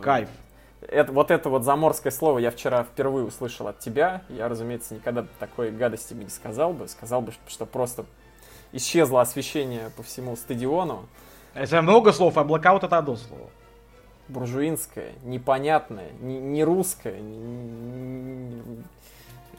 [0.00, 0.28] Кайф.
[0.80, 4.22] Это, вот это вот заморское слово я вчера впервые услышал от тебя.
[4.30, 6.88] Я, разумеется, никогда такой гадости бы не сказал бы.
[6.88, 8.06] Сказал бы, что просто
[8.72, 11.06] исчезло освещение по всему стадиону.
[11.54, 13.50] Это много слов, а блокаут это одно слово.
[14.28, 18.62] Буржуинское, непонятное, не, не русское, не,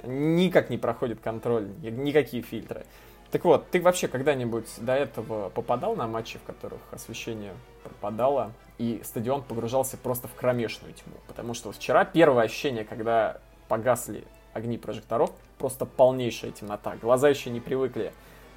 [0.04, 2.86] никак не проходит контроль, никакие фильтры.
[3.32, 9.02] Так вот, ты вообще когда-нибудь до этого попадал на матчи, в которых освещение пропадало, и
[9.06, 11.16] стадион погружался просто в кромешную тьму?
[11.28, 13.38] Потому что вчера первое ощущение, когда
[13.70, 16.96] погасли огни прожекторов, просто полнейшая темнота.
[17.02, 18.12] Глаза еще не привыкли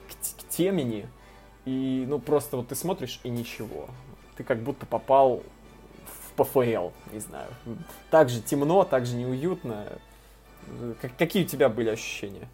[0.08, 1.06] к, к темени,
[1.64, 3.88] и, ну, просто вот ты смотришь и ничего.
[4.36, 5.42] Ты как будто попал
[6.36, 7.48] в ПФЛ, не знаю.
[8.10, 9.86] Так же темно, так же неуютно.
[11.00, 12.48] Как, какие у тебя были ощущения?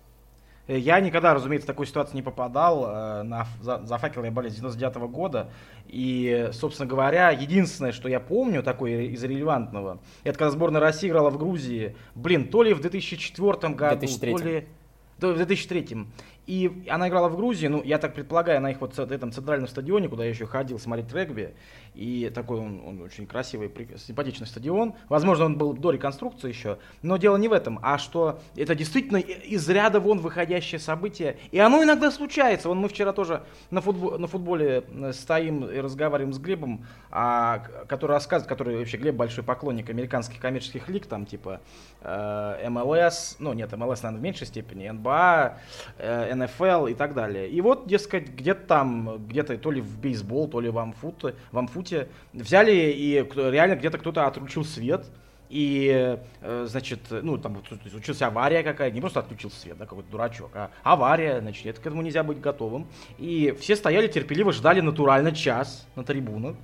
[0.69, 2.85] Я никогда, разумеется, в такую ситуацию не попадал.
[2.87, 5.51] Э, на, за, за факел я болею с 99 -го года.
[5.89, 11.31] И, собственно говоря, единственное, что я помню такое из релевантного, это когда сборная России играла
[11.31, 14.33] в Грузии, блин, то ли в 2004 году, 2003.
[14.33, 14.67] то ли...
[15.19, 16.07] В 2003.
[16.51, 20.09] И она играла в Грузии, ну, я так предполагаю, на их вот этом центральном стадионе,
[20.09, 21.55] куда я еще ходил смотреть регби.
[21.95, 24.95] И такой он, он очень красивый, симпатичный стадион.
[25.09, 26.79] Возможно, он был до реконструкции еще.
[27.03, 31.37] Но дело не в этом, а что это действительно из ряда вон выходящее событие.
[31.53, 32.69] И оно иногда случается.
[32.69, 37.59] Вон мы вчера тоже на, футбол, на футболе э, стоим и разговариваем с Глебом, а,
[37.87, 41.61] который рассказывает, который вообще Глеб большой поклонник американских коммерческих лиг, там типа
[42.03, 45.59] э, МЛС, ну нет, МЛС, наверное, в меньшей степени, НБА,
[45.99, 47.49] э, НФЛ и так далее.
[47.49, 51.59] И вот, дескать, где-то там, где-то то ли в бейсбол, то ли в амфут, в
[51.59, 55.07] амфуте взяли и реально где-то кто-то отключил свет,
[55.51, 60.51] и, э, значит, ну, там случилась авария какая-то, не просто отключил свет, да, какой-то дурачок,
[60.55, 62.87] а авария, значит, это к этому нельзя быть готовым.
[63.19, 66.55] И все стояли терпеливо, ждали натурально час на трибунах.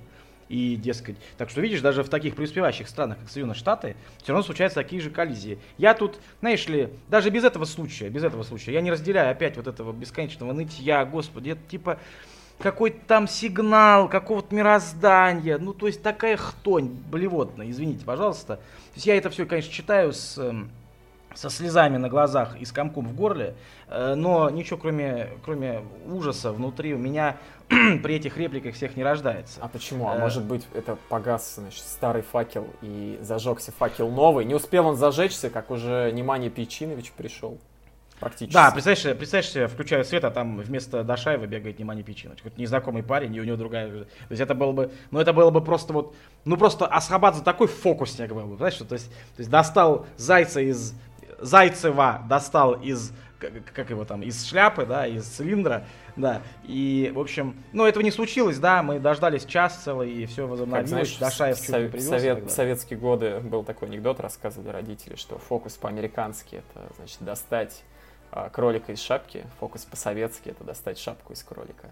[0.49, 4.43] И, дескать, так что видишь, даже в таких преуспевающих странах, как Соединенные Штаты, все равно
[4.43, 5.59] случаются такие же коллизии.
[5.77, 9.57] Я тут, знаешь ли, даже без этого случая, без этого случая, я не разделяю опять
[9.57, 11.99] вот этого бесконечного нытья, господи, это типа
[12.59, 18.55] какой-то там сигнал какого-то мироздания, ну, то есть такая хтонь блевотная, извините, пожалуйста.
[18.55, 18.61] То
[18.95, 20.71] есть я это все, конечно, читаю с эм,
[21.37, 23.55] со слезами на глазах и с комком в горле,
[23.89, 27.37] э, но ничего кроме, кроме ужаса внутри у меня
[28.03, 29.59] при этих репликах всех не рождается.
[29.61, 30.09] А почему?
[30.09, 34.45] А э, может быть это погас значит, старый факел и зажегся факел новый?
[34.45, 37.57] Не успел он зажечься, как уже Немания Печинович пришел?
[38.19, 38.53] Практически.
[38.53, 42.39] Да, представляешь, представляешь себе, включаю свет, а там вместо Дашаева бегает Немани Печинович.
[42.39, 43.89] Какой-то незнакомый парень, и у него другая...
[43.89, 44.91] То есть это было бы...
[45.11, 46.15] Ну, это было бы просто вот...
[46.43, 50.61] Ну, просто Асхабадзе такой фокусник был бы, знаешь, что, то есть, то есть достал зайца
[50.61, 50.95] из
[51.39, 57.19] Зайцева достал из как, как его там, из шляпы, да, из цилиндра, да, и, в
[57.19, 61.17] общем, ну, этого не случилось, да, мы дождались час целый, и все возобновилось, как, знаешь,
[61.17, 62.07] Дашаев чуть привез.
[62.07, 67.83] Совет, в советские годы был такой анекдот, рассказывали родители, что фокус по-американски это, значит, достать
[68.31, 71.91] а, кролика из шапки, фокус по-советски это достать шапку из кролика.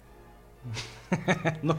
[1.61, 1.75] Ну,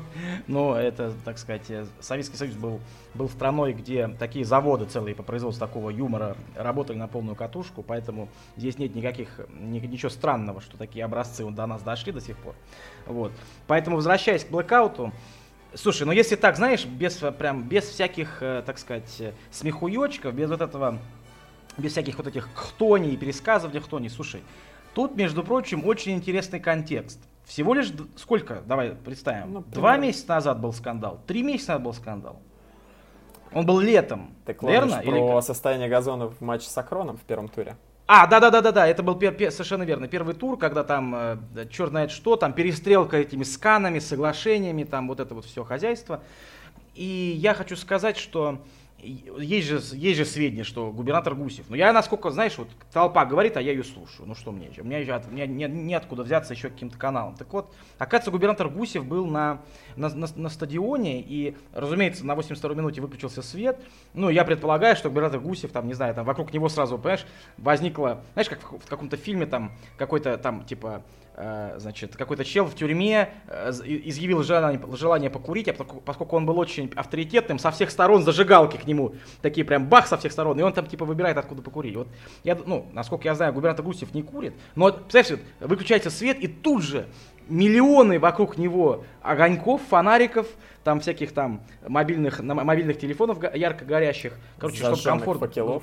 [0.47, 2.81] ну, это, так сказать, э, Советский Союз был,
[3.15, 8.29] был страной, где такие заводы целые по производству такого юмора работали на полную катушку, поэтому
[8.57, 12.55] здесь нет никаких, ничего странного, что такие образцы до нас дошли до сих пор.
[13.07, 13.33] Вот.
[13.67, 15.13] Поэтому, возвращаясь к блэкауту,
[15.75, 20.63] Слушай, ну если так, знаешь, без прям без всяких, э, так сказать, смехуёчков, без вот
[20.63, 20.99] этого,
[21.77, 24.43] без всяких вот этих хтоней и пересказываний хтоней, слушай,
[24.95, 27.19] тут, между прочим, очень интересный контекст.
[27.47, 28.63] Всего лишь сколько?
[28.67, 29.53] Давай представим.
[29.53, 31.21] Ну, Два месяца назад был скандал.
[31.27, 32.41] Три месяца назад был скандал.
[33.53, 34.35] Он был летом.
[34.45, 34.99] Так верно?
[34.99, 35.41] Про Или...
[35.41, 37.77] состояние газона в матче с Акроном в первом туре.
[38.09, 40.07] А, да, да, да, да, да, это был пер, пер, совершенно верно.
[40.07, 45.19] Первый тур, когда там э, черт знает что, там перестрелка этими сканами, соглашениями, там вот
[45.19, 46.23] это вот все хозяйство.
[46.95, 48.61] И я хочу сказать, что
[49.03, 51.67] есть же, есть же сведения, что губернатор Гусев.
[51.69, 54.27] Но я, насколько, знаешь, вот толпа говорит, а я ее слушаю.
[54.27, 54.71] Ну что мне?
[54.79, 57.37] У меня, у меня не, неоткуда взяться еще каким-то каналом.
[57.37, 59.61] Так вот, оказывается, губернатор Гусев был на,
[59.97, 63.79] на, на, на стадионе, и, разумеется, на 82-й минуте выключился свет.
[64.15, 67.27] Ну, я предполагаю, что губернатор Гусев, там, не знаю, там вокруг него сразу, понимаешь,
[67.59, 71.03] возникла, знаешь, как в, в каком-то фильме, там, какой-то там, типа,
[71.37, 76.91] значит, какой-то чел в тюрьме э, изъявил желание, желание покурить, а поскольку он был очень
[76.97, 80.73] авторитетным, со всех сторон зажигалки к нему, такие прям бах со всех сторон, и он
[80.73, 81.95] там типа выбирает, откуда покурить.
[81.95, 82.09] Вот
[82.43, 86.83] я, ну, насколько я знаю, губернатор Гусев не курит, но, представляете, выключается свет, и тут
[86.83, 87.07] же
[87.49, 90.47] миллионы вокруг него огоньков, фонариков,
[90.85, 95.41] там всяких там мобильных, мобильных телефонов ярко горящих, короче, чтобы комфорт.
[95.41, 95.83] факелов.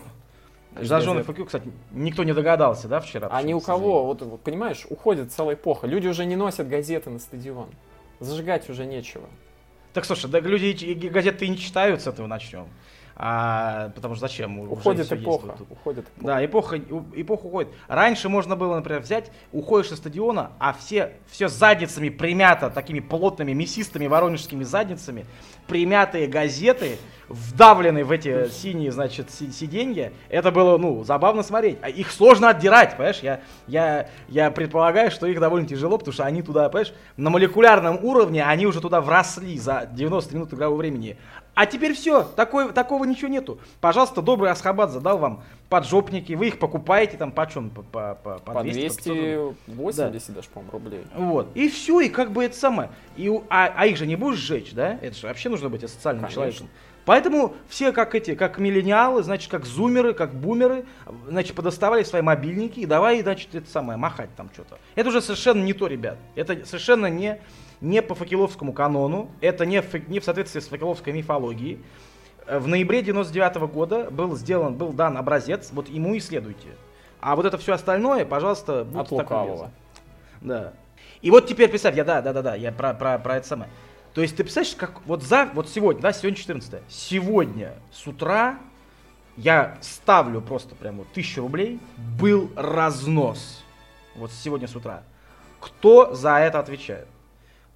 [0.82, 3.28] Зажженных ФК, кстати, никто не догадался, да, вчера?
[3.32, 5.88] А ни у кого, вот, вот понимаешь, уходит целая эпоха.
[5.88, 7.70] Люди уже не носят газеты на стадион.
[8.20, 9.26] Зажигать уже нечего.
[9.94, 12.68] Так слушай, да люди газеты и не читают, с этого начнем.
[13.16, 14.60] А, потому что зачем?
[14.60, 15.56] Уходит эпоха.
[15.70, 16.28] Уходит эпоха.
[16.28, 17.72] Да, эпоха, эпоха уходит.
[17.88, 23.54] Раньше можно было, например, взять, уходишь со стадиона, а все, все задницами примято, такими плотными,
[23.54, 25.26] мясистыми воронежскими задницами,
[25.68, 26.98] примятые газеты,
[27.30, 30.12] вдавлены в эти синие, значит, сиденья.
[30.30, 31.78] Это было, ну, забавно смотреть.
[31.82, 33.20] А их сложно отдирать, понимаешь?
[33.20, 38.04] Я, я, я предполагаю, что их довольно тяжело, потому что они туда, понимаешь, на молекулярном
[38.04, 41.18] уровне они уже туда вросли за 90 минут игрового времени.
[41.56, 43.60] А теперь все, такой, такого ничего нету.
[43.80, 47.70] Пожалуйста, добрый Асхабад задал вам поджопники, вы их покупаете там по чем?
[47.70, 49.04] По, по, по, по 200,
[49.68, 50.34] 280 да.
[50.34, 51.04] даже, по-моему, рублей.
[51.16, 52.90] Вот, и все, и как бы это самое.
[53.18, 54.98] И, а, а их же не будешь сжечь, да?
[55.02, 56.42] Это же вообще нужно быть социальным Конечно.
[56.42, 56.70] человеком.
[57.06, 60.86] Поэтому все как эти, как миллениалы, значит, как зумеры, как бумеры,
[61.28, 64.78] значит, подоставали свои мобильники и давай, значит, это самое, махать там что-то.
[64.96, 66.18] Это уже совершенно не то, ребят.
[66.36, 67.42] Это совершенно не,
[67.84, 71.80] не по факеловскому канону, это не в, не в соответствии с факеловской мифологией.
[72.50, 76.70] В ноябре 99 -го года был сделан, был дан образец, вот ему исследуйте.
[77.20, 79.72] А вот это все остальное, пожалуйста, будьте От лукавого.
[80.42, 80.74] Да.
[81.22, 83.70] И вот теперь представь, я да, да, да, да, я про, про, про это самое.
[84.14, 88.60] То есть ты представляешь, как вот за, вот сегодня, да, сегодня 14 сегодня с утра
[89.36, 91.80] я ставлю просто прям вот тысячу рублей,
[92.20, 93.64] был разнос.
[94.16, 95.04] Вот сегодня с утра.
[95.60, 97.08] Кто за это отвечает?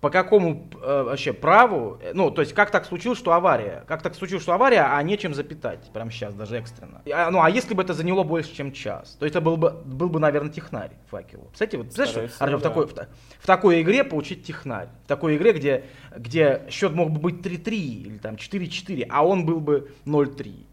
[0.02, 3.84] По какому э, вообще праву, э, ну, то есть как так случилось, что авария?
[3.88, 7.02] Как так случилось, что авария, а нечем запитать прямо сейчас, даже экстренно?
[7.12, 9.18] А, ну, а если бы это заняло больше, чем час?
[9.20, 11.50] То это был бы, был бы наверное, технарь факелу.
[11.52, 12.58] Кстати, вот, знаешь, Артем, да.
[12.58, 14.90] в, такой, в, в такой игре получить технарь.
[15.06, 19.48] В такой игре, где, где счет мог бы быть 3-3 или там 4-4, а он
[19.48, 20.66] был бы 0-3.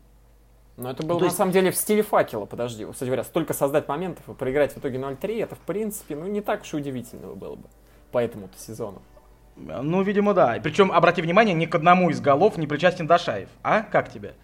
[0.76, 1.36] Но это было ну, на есть...
[1.36, 2.84] самом деле в стиле факела, подожди.
[2.84, 6.42] Кстати говоря, столько создать моментов и проиграть в итоге 0-3, это в принципе, ну не
[6.42, 7.68] так уж и удивительно было бы
[8.10, 9.00] по этому-то сезону.
[9.56, 10.58] Ну, видимо, да.
[10.62, 13.48] Причем, обрати внимание, ни к одному из голов не причастен Дашаев.
[13.62, 13.82] А?
[13.82, 14.34] Как тебе?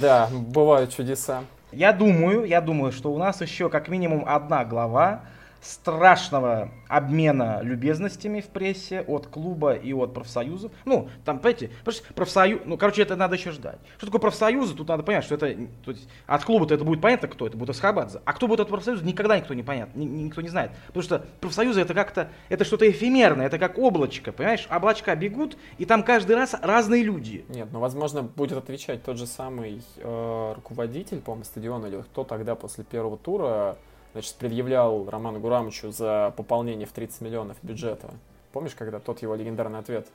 [0.00, 1.44] Да, бывают чудеса.
[1.70, 5.20] Я думаю, я думаю, что у нас еще как минимум одна глава
[5.60, 10.72] страшного обмена любезностями в прессе от клуба и от профсоюзов.
[10.84, 11.70] Ну, там, понимаете,
[12.14, 13.78] профсоюз, ну, короче, это надо еще ждать.
[13.96, 14.74] Что такое профсоюзы?
[14.74, 17.70] Тут надо понять, что это, то есть, от клуба-то это будет понятно, кто это, будет
[17.70, 18.20] Асхабадзе.
[18.24, 20.70] А кто будет от профсоюза, никогда никто не понят, ни, никто не знает.
[20.88, 24.66] Потому что профсоюзы это как-то, это что-то эфемерное, это как облачко, понимаешь?
[24.70, 27.44] Облачка бегут, и там каждый раз разные люди.
[27.48, 32.54] Нет, ну, возможно, будет отвечать тот же самый э, руководитель, по-моему, стадиона, или кто тогда
[32.54, 33.76] после первого тура
[34.12, 38.10] значит, предъявлял Роману Гурамовичу за пополнение в 30 миллионов бюджета.
[38.52, 40.06] Помнишь, когда тот его легендарный ответ?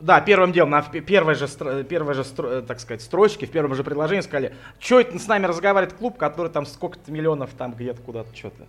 [0.00, 1.46] Да, первым делом, на первой же,
[1.84, 5.96] первой же, так сказать, строчке, в первом же предложении сказали, что это с нами разговаривает
[5.96, 8.66] клуб, который там сколько-то миллионов там где-то куда-то что-то.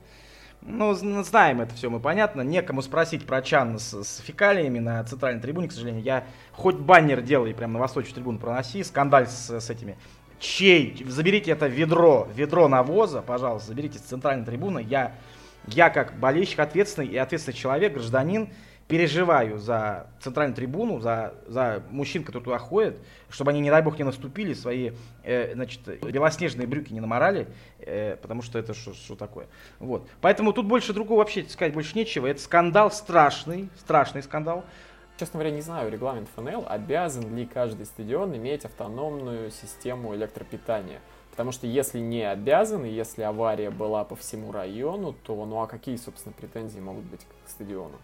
[0.62, 2.42] Ну, знаем это все, мы понятно.
[2.42, 6.04] Некому спросить про Чан с, с фекалиями на центральной трибуне, к сожалению.
[6.04, 9.98] Я хоть баннер делай прямо на восточную трибуну проноси, скандаль с, с этими
[10.44, 14.86] чей, заберите это ведро, ведро навоза, пожалуйста, заберите с центральной трибуны.
[14.88, 15.14] Я,
[15.68, 18.50] я как болельщик ответственный и ответственный человек, гражданин,
[18.88, 22.98] переживаю за центральную трибуну, за, за мужчин, которые туда ходят,
[23.30, 24.92] чтобы они, не дай бог, не наступили, свои,
[25.24, 27.48] э, значит, белоснежные брюки не наморали,
[27.80, 29.48] э, потому что это что такое.
[29.80, 30.08] Вот.
[30.20, 32.28] Поэтому тут больше другого вообще сказать больше нечего.
[32.28, 34.66] Это скандал страшный, страшный скандал.
[35.18, 41.02] Честно говоря, не знаю, регламент ФНЛ, обязан ли каждый стадион иметь автономную систему электропитания.
[41.30, 45.68] Потому что если не обязан, и если авария была по всему району, то ну а
[45.68, 47.96] какие, собственно, претензии могут быть к стадиону?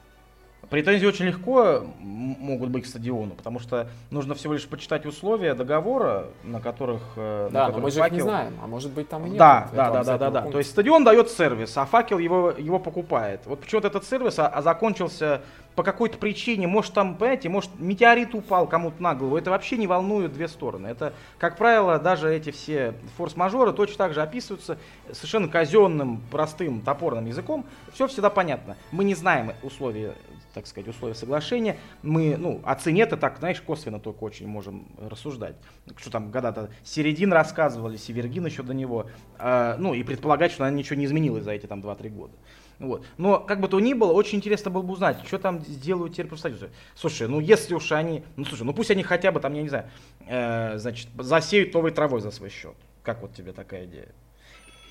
[0.70, 6.28] Претензии очень легко могут быть к стадиону, потому что нужно всего лишь почитать условия договора,
[6.44, 7.02] на которых...
[7.16, 8.16] Э, да, на которых но мы же факел...
[8.16, 9.38] их не знаем, а может быть там и нет.
[9.40, 10.52] Да, да, да, да, да, да.
[10.52, 13.42] То есть стадион дает сервис, а факел его, его покупает.
[13.46, 15.42] Вот почему-то этот сервис а, а закончился
[15.80, 19.88] по какой-то причине, может там, понимаете, может метеорит упал кому-то на голову, это вообще не
[19.88, 20.88] волнует две стороны.
[20.88, 24.78] Это, как правило, даже эти все форс-мажоры точно так же описываются
[25.10, 27.66] совершенно казенным, простым, топорным языком.
[27.94, 28.76] Все всегда понятно.
[28.92, 30.16] Мы не знаем условия
[30.54, 31.78] так сказать, условия соглашения.
[32.02, 35.56] Мы, ну, о цене это так, знаешь, косвенно только очень можем рассуждать.
[35.96, 39.06] Что там когда-то Середин рассказывали, Севергин еще до него.
[39.38, 42.34] Э, ну, и предполагать, что она ничего не изменилось за эти там 2-3 года.
[42.80, 43.06] Вот.
[43.18, 46.28] Но как бы то ни было, очень интересно было бы узнать, что там сделают теперь
[46.28, 46.70] профсоюзы.
[46.96, 49.70] Слушай, ну если уж они, ну слушай, ну пусть они хотя бы там, я не
[49.70, 49.90] знаю,
[50.28, 52.76] э, значит, засеют новой травой за свой счет.
[53.04, 54.10] Как вот тебе такая идея?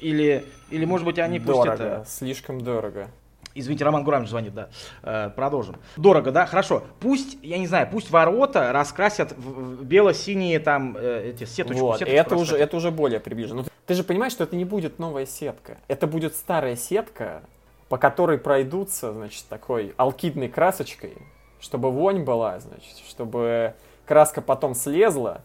[0.01, 2.05] Или, или может быть они дорого, пусть это...
[2.07, 3.09] слишком дорого.
[3.55, 4.69] Извините, Роман Гурамович звонит, да.
[5.03, 5.77] Э, продолжим.
[5.97, 6.47] Дорого, да?
[6.47, 6.85] Хорошо.
[7.01, 11.81] Пусть, я не знаю, пусть ворота раскрасят в, бело-синие там э, эти сеточки.
[11.81, 13.65] Вот, это уже, это уже более приближено.
[13.87, 15.79] Ты же понимаешь, что это не будет новая сетка.
[15.89, 17.43] Это будет старая сетка,
[17.89, 21.17] по которой пройдутся, значит, такой алкидной красочкой,
[21.61, 23.75] чтобы вонь была, значит, чтобы
[24.07, 25.43] краска потом слезла,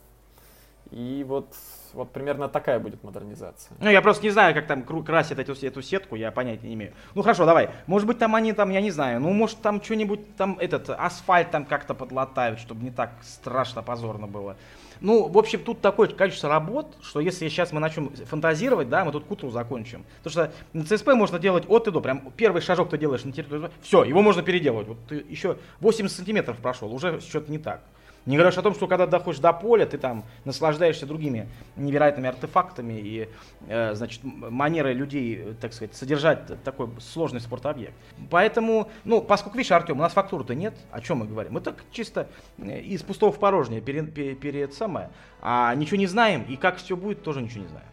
[0.91, 1.47] и вот,
[1.93, 3.75] вот примерно такая будет модернизация.
[3.79, 6.93] Ну, я просто не знаю, как там красят эту, эту сетку, я понятия не имею.
[7.15, 7.69] Ну, хорошо, давай.
[7.87, 11.51] Может быть, там они там, я не знаю, ну, может, там что-нибудь, там, этот, асфальт
[11.51, 14.55] там как-то подлатают, чтобы не так страшно позорно было.
[15.03, 19.11] Ну, в общем, тут такое количество работ, что если сейчас мы начнем фантазировать, да, мы
[19.11, 20.05] тут к закончим.
[20.23, 21.99] Потому что на ЦСП можно делать от и до.
[21.99, 24.87] Прям первый шажок ты делаешь на территории, все, его можно переделывать.
[24.87, 27.81] Вот ты еще 80 сантиметров прошел, уже что-то не так.
[28.25, 32.93] Не говоришь о том, что когда доходишь до поля, ты там наслаждаешься другими невероятными артефактами
[32.93, 33.29] и,
[33.67, 37.93] э, значит, манерой людей, так сказать, содержать такой сложный спортобъект.
[38.29, 41.53] Поэтому, ну, поскольку, видишь, Артем, у нас фактуры-то нет, о чем мы говорим?
[41.53, 42.27] Мы так чисто
[42.59, 45.09] э, из пустого в порожнее перед, перед, перед самое,
[45.41, 47.87] а ничего не знаем, и как все будет, тоже ничего не знаем.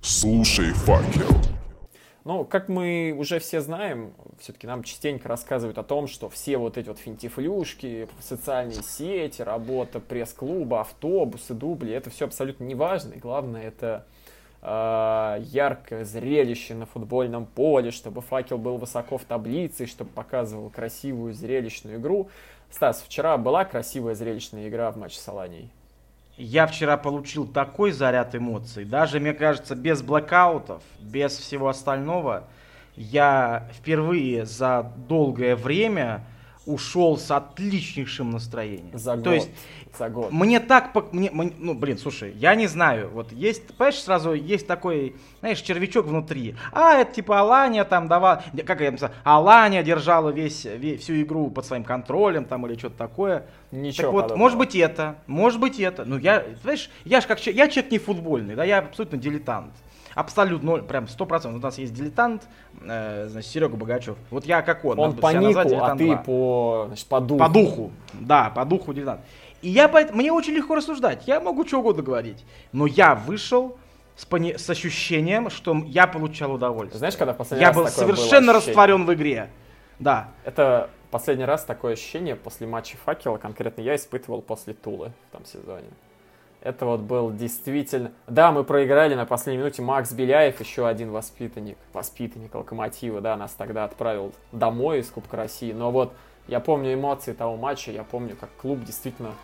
[0.00, 1.57] Слушай, факел.
[2.24, 6.76] Ну, как мы уже все знаем, все-таки нам частенько рассказывают о том, что все вот
[6.76, 13.14] эти вот финтифлюшки, социальные сети, работа пресс-клуба, автобусы, дубли, это все абсолютно не важно.
[13.14, 14.04] И главное, это
[14.62, 21.32] э, яркое зрелище на футбольном поле, чтобы факел был высоко в таблице, чтобы показывал красивую
[21.32, 22.28] зрелищную игру.
[22.70, 25.70] Стас, вчера была красивая зрелищная игра в матче с Аланией?
[26.38, 28.84] Я вчера получил такой заряд эмоций.
[28.84, 32.44] Даже, мне кажется, без блокаутов, без всего остального,
[32.94, 36.24] я впервые за долгое время
[36.68, 38.96] ушел с отличнейшим настроением.
[38.96, 39.24] За год.
[39.24, 39.50] То есть,
[39.98, 40.30] за год.
[40.30, 44.66] Мне так, мне, мне, ну, блин, слушай, я не знаю, вот есть, понимаешь, сразу есть
[44.66, 46.54] такой, знаешь, червячок внутри.
[46.72, 51.50] А, это типа Алания там давала, как я написал, Алания держала весь, весь, всю игру
[51.50, 53.46] под своим контролем там или что-то такое.
[53.70, 54.38] Ничего так вот, подобного.
[54.38, 56.04] может быть это, может быть это.
[56.04, 59.72] Ну, я, знаешь, я же как, я человек не футбольный, да, я абсолютно дилетант
[60.18, 61.60] абсолютно, прям сто процентов.
[61.60, 62.42] У нас есть дилетант,
[62.82, 64.16] э, значит, Серега Богачев.
[64.30, 64.98] Вот я как он.
[64.98, 66.16] Он по нику, а ты 2.
[66.16, 67.38] по, значит, по духу.
[67.38, 69.20] По духу, да, по духу дилетант.
[69.62, 72.44] И я, мне очень легко рассуждать, я могу что угодно говорить.
[72.72, 73.76] Но я вышел
[74.16, 76.98] с, пони- с ощущением, что я получал удовольствие.
[76.98, 79.50] Знаешь, когда последний я раз был совершенно растворен в игре.
[80.00, 80.30] Да.
[80.44, 85.44] Это последний раз такое ощущение после матча Факела конкретно я испытывал после Тулы в том
[85.44, 85.88] сезоне.
[86.60, 88.12] Это вот был действительно...
[88.26, 89.80] Да, мы проиграли на последней минуте.
[89.82, 95.72] Макс Беляев, еще один воспитанник, воспитанник Локомотива, да, нас тогда отправил домой из Кубка России.
[95.72, 96.12] Но вот
[96.48, 99.34] я помню эмоции того матча, я помню, как клуб действительно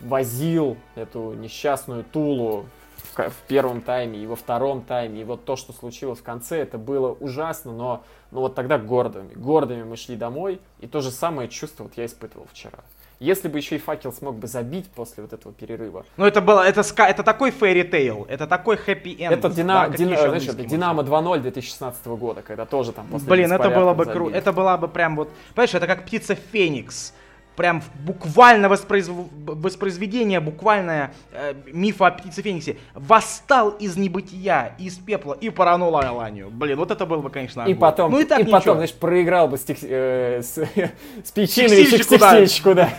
[0.00, 2.66] возил эту несчастную Тулу
[3.14, 5.20] в, первом тайме и во втором тайме.
[5.20, 9.34] И вот то, что случилось в конце, это было ужасно, но, но вот тогда гордыми.
[9.34, 12.78] Гордыми мы шли домой, и то же самое чувство вот я испытывал вчера.
[13.20, 16.06] Если бы еще и факел смог бы забить после вот этого перерыва.
[16.16, 19.30] Ну это было, это, ска, это такой fairy tale, это такой happy end.
[19.30, 23.52] Это, Дина, да, Дина, знаешь, это Динамо 2-0 2016 года, когда тоже там после Блин,
[23.52, 27.12] это было бы круто, это была бы прям вот, понимаешь, это как птица Феникс
[27.56, 29.12] прям буквально воспроизв...
[29.32, 36.50] воспроизведение, буквальное э, мифа о птице Фениксе, восстал из небытия, из пепла и поранул Аланию.
[36.50, 39.48] Блин, вот это было бы, конечно, И потом, ну, и, так и потом, знаешь, проиграл
[39.48, 40.54] бы с, тех, э, с,
[41.24, 42.90] с Печиновичем к Текстильщику, да.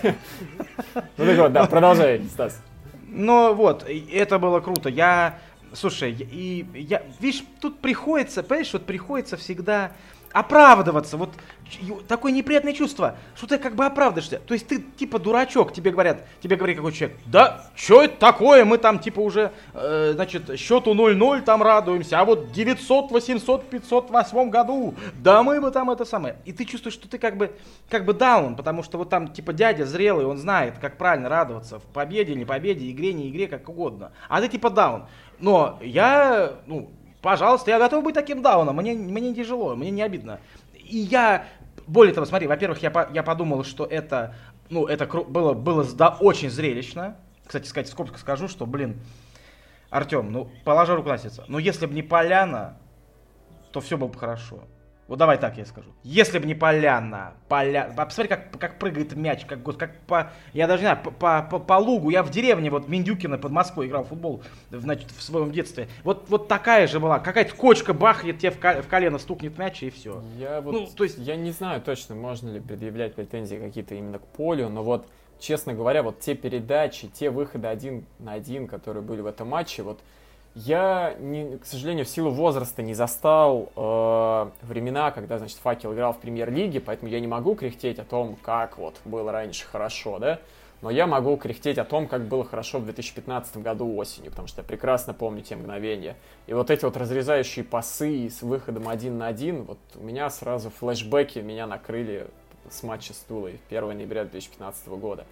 [1.18, 2.62] Ну так вот, да, продолжай, Стас.
[3.08, 4.90] Ну вот, это было круто.
[4.90, 5.40] Я,
[5.74, 9.92] слушай, и я, видишь, тут приходится, понимаешь, вот приходится всегда
[10.34, 11.18] оправдываться.
[11.18, 11.32] Вот
[12.08, 14.40] такое неприятное чувство, что ты как бы оправдываешься.
[14.40, 18.66] То есть ты типа дурачок, тебе говорят, тебе говорит какой человек, да, что это такое,
[18.66, 24.50] мы там типа уже, э, значит, счету 0-0 там радуемся, а вот 900, 800, 508
[24.50, 26.38] году, да мы бы там это самое.
[26.46, 27.52] И ты чувствуешь, что ты как бы,
[27.90, 31.80] как бы даун, потому что вот там типа дядя зрелый, он знает, как правильно радоваться
[31.80, 34.12] в победе, не победе, игре, не игре, как угодно.
[34.28, 35.06] А ты типа даун.
[35.40, 36.92] Но я, ну,
[37.22, 40.40] пожалуйста, я готов быть таким дауном, мне, мне не тяжело, мне не обидно.
[40.74, 41.46] И я
[41.88, 44.36] более того, смотри, во-первых, я, по, я подумал, что это,
[44.70, 47.18] ну, это было, было да, очень зрелищно.
[47.46, 49.00] Кстати, сказать, сколько скажу, что, блин,
[49.90, 52.78] Артем, ну, положа руку на сердце, но если бы не Поляна,
[53.72, 54.64] то все было бы хорошо.
[55.12, 55.90] Вот давай так я скажу.
[56.04, 57.94] Если бы не Поляна, Поля...
[57.98, 60.32] Посмотри, как, как прыгает мяч, как, как по...
[60.54, 62.12] Я даже не знаю, по, по, по, по лугу.
[62.12, 65.90] Я в деревне, вот Миндюкина под Москвой играл в футбол, значит, в своем детстве.
[66.06, 67.20] Вот, вот такая же была.
[67.20, 70.24] Какая-то кочка бахнет тебе в, в колено, стукнет мяч и все.
[70.38, 71.18] Я вот, ну, то есть...
[71.18, 75.08] Я не знаю точно, можно ли предъявлять претензии какие-то именно к полю, но вот,
[75.42, 79.84] честно говоря, вот те передачи, те выходы один на один, которые были в этом матче,
[79.84, 80.00] вот
[80.54, 86.14] я, не, к сожалению, в силу возраста не застал э, времена, когда, значит, Факел играл
[86.14, 90.40] в премьер-лиге, поэтому я не могу кряхтеть о том, как вот было раньше хорошо, да,
[90.82, 94.62] но я могу кряхтеть о том, как было хорошо в 2015 году осенью, потому что
[94.62, 96.18] я прекрасно помню те мгновения.
[96.48, 100.70] И вот эти вот разрезающие пасы с выходом один на один, вот у меня сразу
[100.70, 102.28] флешбеки меня накрыли
[102.70, 105.26] с матча с Тулой 1 ноября 2015 года.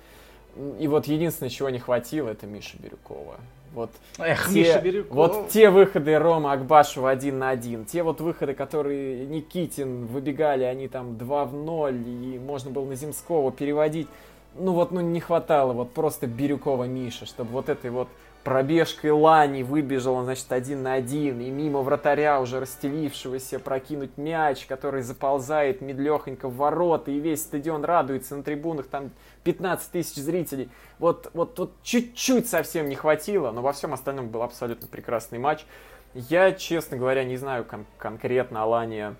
[0.80, 3.38] И вот единственное, чего не хватило, это Миша Бирюкова.
[3.74, 5.16] Вот, Эх, те, Миша Бирюков.
[5.16, 10.88] вот те выходы Рома Акбашева один на один, те вот выходы, которые Никитин выбегали, они
[10.88, 14.08] там 2 в 0, и можно было на Земского переводить.
[14.56, 18.08] Ну вот, ну не хватало вот просто Бирюкова Миша, чтобы вот этой вот
[18.44, 25.02] пробежкой Лани выбежал значит, один на один, и мимо вратаря уже расстелившегося прокинуть мяч, который
[25.02, 29.12] заползает медлехонько в ворота, и весь стадион радуется, на трибунах там
[29.44, 30.70] 15 тысяч зрителей.
[30.98, 35.66] Вот, вот, вот чуть-чуть совсем не хватило, но во всем остальном был абсолютно прекрасный матч.
[36.14, 39.16] Я, честно говоря, не знаю кон- конкретно Алания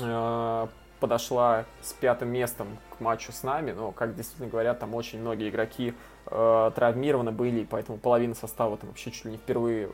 [0.00, 0.66] э,
[1.00, 5.48] подошла с пятым местом к матчу с нами, но, как действительно говорят, там очень многие
[5.48, 5.94] игроки
[6.26, 9.90] э, травмированы были, поэтому половина состава там вообще чуть ли не впервые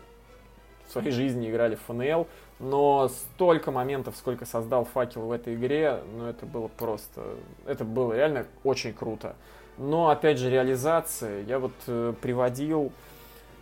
[0.87, 2.27] в своей жизни играли в ФНЛ.
[2.61, 7.23] Но столько моментов, сколько создал факел в этой игре, ну это было просто,
[7.67, 9.35] это было реально очень круто.
[9.79, 12.93] Но опять же реализация, я вот э, приводил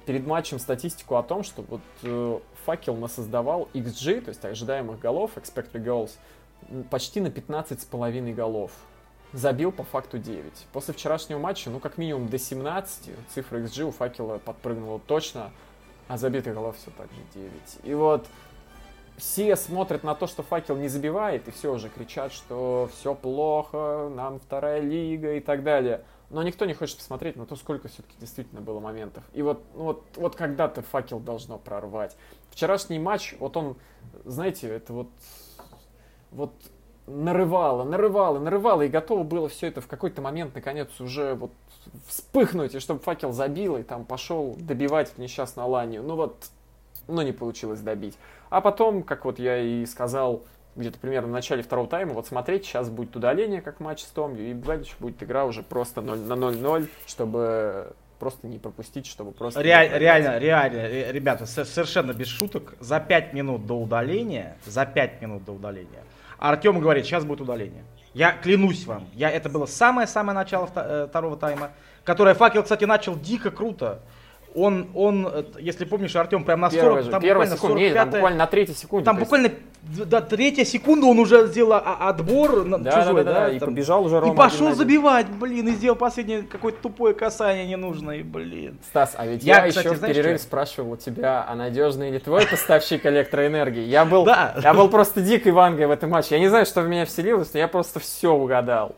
[0.05, 5.32] перед матчем статистику о том, что вот э, факел насоздавал XG, то есть ожидаемых голов,
[5.36, 6.11] expected goals,
[6.90, 8.72] почти на 15,5 голов
[9.32, 10.66] забил по факту 9.
[10.72, 15.50] После вчерашнего матча, ну, как минимум до 17, цифра XG у факела подпрыгнула точно,
[16.08, 17.52] а забитых голов все так же 9.
[17.84, 18.26] И вот
[19.16, 24.11] все смотрят на то, что факел не забивает, и все уже кричат, что все плохо,
[24.14, 26.04] нам вторая лига и так далее.
[26.30, 29.24] Но никто не хочет посмотреть на то, сколько все-таки действительно было моментов.
[29.32, 32.16] И вот, ну вот, вот когда-то факел должно прорвать.
[32.50, 33.76] Вчерашний матч, вот он,
[34.24, 35.08] знаете, это вот,
[36.32, 36.52] вот
[37.06, 41.50] нарывало, нарывало, нарывало, и готово было все это в какой-то момент, наконец, уже вот
[42.06, 46.02] вспыхнуть, и чтобы факел забил, и там пошел добивать несчастную Аланию.
[46.02, 46.46] Ну вот,
[47.08, 48.16] но не получилось добить.
[48.48, 50.42] А потом, как вот я и сказал,
[50.76, 54.50] где-то примерно в начале второго тайма, вот смотреть, сейчас будет удаление, как матч с Томью,
[54.50, 59.62] и дальше будет игра уже просто 0 на 0-0, чтобы просто не пропустить, чтобы просто...
[59.62, 65.44] Реаль, реально, реально, ребята, совершенно без шуток, за 5 минут до удаления, за 5 минут
[65.44, 66.04] до удаления,
[66.41, 67.84] Артем говорит, сейчас будет удаление.
[68.14, 71.70] Я клянусь вам, я, это было самое-самое начало э, второго тайма,
[72.03, 74.01] которое факел, кстати, начал дико круто
[74.55, 78.11] он, он, э, если помнишь, Артем, прям на 40, же, там буквально секунд, 45 там
[78.11, 79.05] буквально на третьей секунде.
[79.05, 79.51] Там буквально
[79.82, 83.68] до третьей секунды он уже сделал отбор на да, чужой, да, да, да, и там,
[83.68, 88.78] побежал уже Рома И пошел забивать, блин, и сделал последнее какое-то тупое касание ненужное, блин.
[88.88, 90.46] Стас, а ведь я, я кстати, еще в перерыве что?
[90.46, 93.84] спрашивал у тебя, а надежный ли твой поставщик электроэнергии?
[93.84, 94.57] Я был, да.
[94.62, 96.34] я был просто дикой вангой в этом матче.
[96.34, 98.94] Я не знаю, что в меня вселилось, но я просто все угадал.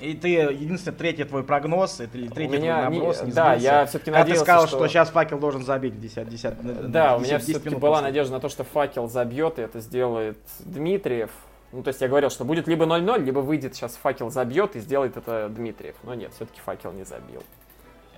[0.00, 3.86] И ты, единственное, третий твой прогноз, это третий меня твой наброс не, не Да, я
[3.86, 4.78] все-таки надеялся, ты сказал, что...
[4.78, 8.34] что сейчас факел должен забить 10, 10, 10 Да, 10, у меня все-таки была надежда
[8.34, 11.30] на то, что факел забьет, и это сделает Дмитриев.
[11.72, 14.80] Ну, то есть я говорил, что будет либо 0-0, либо выйдет сейчас факел забьет и
[14.80, 15.96] сделает это Дмитриев.
[16.02, 17.42] Но нет, все-таки факел не забил.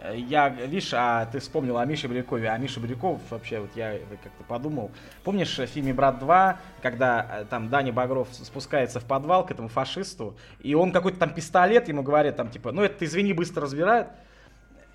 [0.03, 2.49] Э, я, видишь, а ты вспомнил о Мише Бирюкове.
[2.49, 3.93] А Миша Бирюков, вообще, вот я
[4.23, 4.91] как-то подумал.
[5.25, 9.69] Помнишь в фильме «Брат 2», когда э, там Даня Багров спускается в подвал к этому
[9.69, 14.09] фашисту, и он какой-то там пистолет ему говорит, там, типа, ну это, извини, быстро разбирает.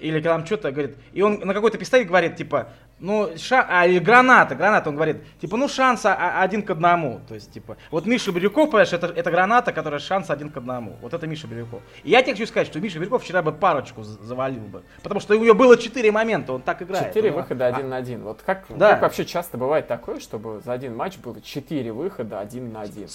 [0.01, 0.97] Или там что-то говорит.
[1.13, 3.65] И он на какой-то пистолет говорит, типа, ну, ша...
[3.69, 7.21] а, или граната, граната, он говорит, типа, ну, шанс один к одному.
[7.27, 10.97] То есть, типа, вот Миша Бирюков, понимаешь, это, это граната, которая шанс один к одному.
[11.01, 11.81] Вот это Миша Бирюков.
[12.03, 14.83] И я тебе хочу сказать, что Миша Бирюков вчера бы парочку завалил бы.
[15.03, 17.07] Потому что у него было четыре момента, он так играет.
[17.07, 17.89] Четыре выхода один а...
[17.89, 18.23] на один.
[18.23, 18.91] Вот как, да.
[18.91, 23.07] как вообще часто бывает такое, чтобы за один матч было четыре выхода один на один?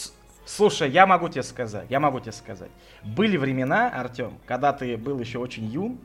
[0.44, 2.70] Слушай, я могу тебе сказать, я могу тебе сказать.
[3.02, 5.98] Были времена, Артем, когда ты был еще очень юн,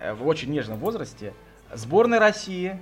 [0.00, 1.34] в очень нежном возрасте,
[1.72, 2.78] сборная России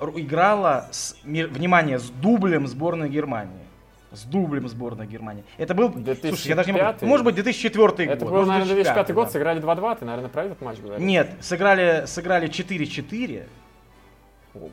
[0.00, 3.64] играла, с, внимание, с дублем сборной Германии.
[4.12, 5.44] С дублем сборной Германии.
[5.58, 7.98] Это был, 2005 слушай, я даже не могу, может быть, 2004 год.
[7.98, 9.32] Это был, наверное, 2005 год, да.
[9.32, 11.04] сыграли 2-2, ты, наверное, про этот матч говоришь?
[11.04, 13.46] Нет, сыграли, сыграли 4-4.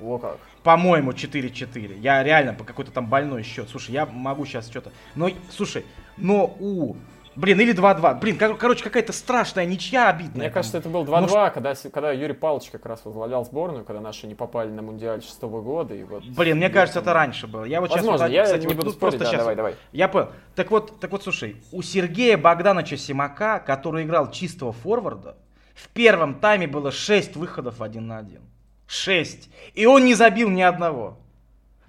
[0.01, 0.37] О, как.
[0.63, 1.99] По-моему, 4-4.
[1.99, 3.69] Я реально по какой-то там больной счет.
[3.69, 4.91] Слушай, я могу сейчас что-то...
[5.15, 5.85] Но, слушай,
[6.15, 6.95] но у
[7.35, 8.19] Блин, или 2-2.
[8.19, 10.45] Блин, кор- короче, какая-то страшная ничья обидная.
[10.45, 11.51] Мне кажется, это был 2-2, Но...
[11.51, 15.41] когда, когда Юрий Павлович как раз возглавлял сборную, когда наши не попали на Мундиаль 6
[15.41, 15.93] года.
[15.95, 16.23] И вот...
[16.23, 17.63] Блин, мне кажется, это раньше было.
[17.63, 19.39] Я вот Возможно, сейчас, я кстати, не буду вот, спорить, просто да, сейчас.
[19.39, 19.75] давай, давай.
[19.91, 20.29] Я понял.
[20.55, 25.37] Так вот, так вот, слушай, у Сергея Богдановича Симака, который играл чистого форварда,
[25.73, 28.41] в первом тайме было 6 выходов один на один.
[28.87, 29.49] 6.
[29.73, 31.17] И он не забил ни одного.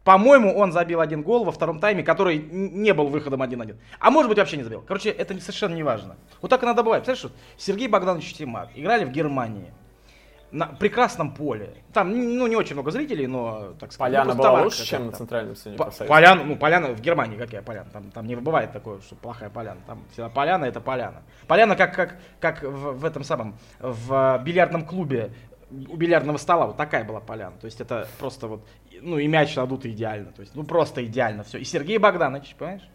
[0.04, 3.76] По-моему, он забил один гол во втором тайме, который не был выходом 1-1.
[3.98, 4.84] А может быть вообще не забил.
[4.86, 6.16] Короче, это совершенно не важно.
[6.42, 7.04] Вот так и надо бывать.
[7.04, 9.72] Представляешь, вот Сергей Богданович Тимак играли в Германии.
[10.50, 11.74] На прекрасном поле.
[11.92, 14.12] Там, ну, не очень много зрителей, но, так сказать...
[14.12, 17.60] Поляна ну, была лучше, чем на центральном сцене по Поляна, ну, поляна в Германии, какая
[17.60, 17.90] поляна?
[17.90, 19.80] Там, там не бывает такое, что плохая поляна.
[19.84, 21.22] Там всегда поляна это поляна.
[21.48, 25.32] Поляна как, как, как в, в этом самом, в бильярдном клубе
[25.88, 27.56] у бильярдного стола вот такая была поляна.
[27.60, 28.60] То есть это просто вот,
[29.00, 30.32] ну и мяч надут идеально.
[30.32, 31.58] То есть, ну просто идеально все.
[31.58, 32.88] И Сергей Богданович, понимаешь?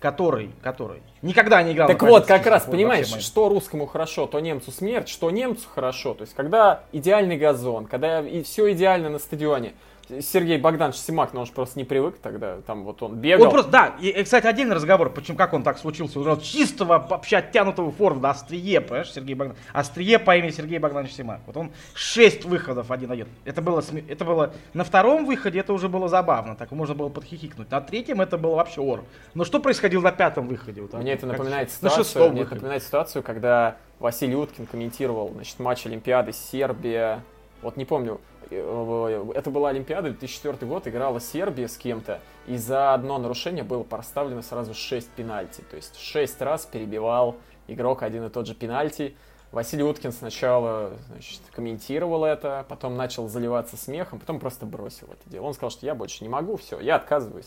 [0.00, 1.88] Который, который никогда не играл.
[1.88, 6.14] Так вот, как раз, понимаешь, что русскому хорошо, то немцу смерть, что немцу хорошо.
[6.14, 9.72] То есть, когда идеальный газон, когда и все идеально на стадионе,
[10.20, 13.46] Сергей Богданович Симак, но он же просто не привык тогда, там вот он бегал.
[13.46, 17.38] Он просто, да, и, кстати, отдельный разговор, почему, как он так случился, он чистого, вообще
[17.38, 21.40] оттянутого форварда, острие, понимаешь, Сергей Богданович, острие по имени Сергей Богданович Симак.
[21.46, 23.28] Вот он шесть выходов один один.
[23.44, 27.70] Это было, это было на втором выходе, это уже было забавно, так можно было подхихикнуть.
[27.70, 29.04] На третьем это было вообще ор.
[29.34, 30.82] Но что происходило на пятом выходе?
[30.82, 34.66] Вот, мне это напоминает как, ситуацию, на шестом мне это напоминает ситуацию, когда Василий Уткин
[34.66, 37.22] комментировал, значит, матч Олимпиады Сербия,
[37.64, 42.94] вот не помню, Э, это была Олимпиада, 2004 год, играла Сербия с кем-то, и за
[42.94, 45.62] одно нарушение было поставлено сразу 6 пенальти.
[45.70, 47.36] То есть 6 раз перебивал
[47.68, 49.16] игрок один и тот же пенальти.
[49.52, 55.46] Василий Уткин сначала значит, комментировал это, потом начал заливаться смехом, потом просто бросил это дело.
[55.46, 57.46] Он сказал, что я больше не могу, все, я отказываюсь.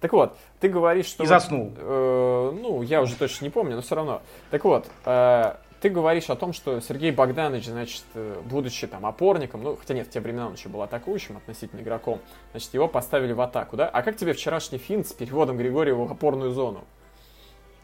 [0.00, 1.22] Так вот, ты говоришь, что...
[1.22, 1.72] И заснул.
[1.76, 4.20] Э, ну, я уже точно не помню, но все равно.
[4.50, 5.54] Так вот, э,
[5.84, 10.06] ты говоришь о том, что Сергей Богданович, значит, э, будучи там опорником, ну, хотя нет,
[10.06, 12.22] в те времена он еще был атакующим относительно игроком,
[12.52, 13.90] значит, его поставили в атаку, да?
[13.90, 16.84] А как тебе вчерашний финт с переводом Григорьева в опорную зону?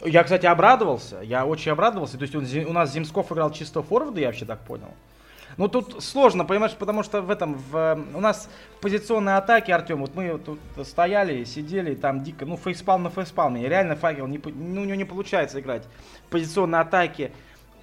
[0.03, 2.17] Я, кстати, обрадовался, я очень обрадовался.
[2.17, 4.89] То есть он, у нас Земсков играл чисто форварда, я вообще так понял.
[5.59, 8.49] Ну тут сложно, понимаешь, потому что в этом, в, у нас
[8.81, 13.95] позиционные атаки, Артем, вот мы тут стояли, сидели, там дико, ну фейспалм на фейспалме, реально
[13.97, 15.83] факел, не, ну, у него не получается играть
[16.31, 17.33] позиционные атаки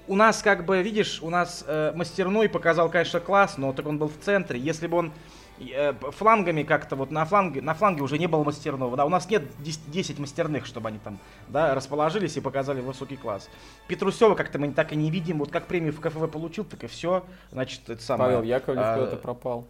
[0.08, 3.98] у нас, как бы, видишь, у нас э, мастерной показал, конечно, класс, но так он
[3.98, 4.60] был в центре.
[4.60, 5.12] Если бы он
[5.60, 9.30] э, флангами как-то вот на фланге, на фланге уже не было мастерного, да, у нас
[9.30, 13.50] нет 10, 10 мастерных, чтобы они там, да, расположились и показали высокий класс.
[13.88, 16.88] Петрусева как-то мы так и не видим, вот как премию в КФВ получил, так и
[16.88, 18.32] все, значит, это самое.
[18.32, 19.68] Павел Яковлев а, куда-то пропал.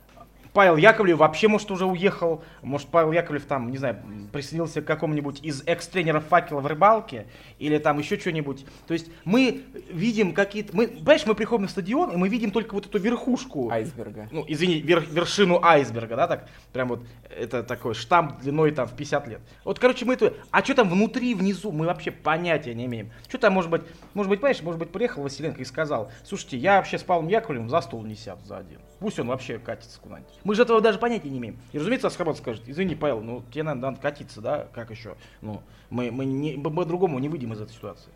[0.58, 2.44] Павел Яковлев вообще, может, уже уехал.
[2.64, 4.00] Может, Павел Яковлев там, не знаю,
[4.34, 7.28] присоединился к какому-нибудь из экс-тренеров факела в рыбалке.
[7.60, 8.66] Или там еще что-нибудь.
[8.88, 10.76] То есть мы видим какие-то...
[10.76, 13.70] Мы, понимаешь, мы приходим на стадион, и мы видим только вот эту верхушку.
[13.70, 14.30] Айсберга.
[14.32, 16.50] Ну, извини, вер, вершину айсберга, да, так?
[16.74, 19.42] Прям вот это такой штамп длиной там в 50 лет.
[19.64, 20.34] Вот, короче, мы это...
[20.50, 23.12] А что там внутри, внизу, мы вообще понятия не имеем.
[23.28, 23.84] Что там, может быть,
[24.16, 27.70] может быть, понимаешь, может быть, приехал Василенко и сказал, слушайте, я вообще с Павлом Яковлевым
[27.70, 28.80] за стол не сяду за один.
[29.00, 30.34] Пусть он вообще катится куда-нибудь.
[30.44, 31.58] Мы же этого даже понятия не имеем.
[31.72, 35.16] И, разумеется, Аскабад скажет, извини, Павел, ну тебе надо, надо катиться, да, как еще?
[35.42, 38.10] Ну, мы, мы, не, мы по-другому не выйдем из этой ситуации.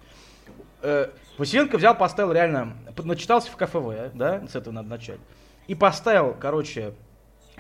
[0.82, 2.74] Э, Василенко взял, поставил реально,
[3.04, 5.20] начитался в КФВ, да, с этого надо начать.
[5.68, 6.94] И поставил, короче,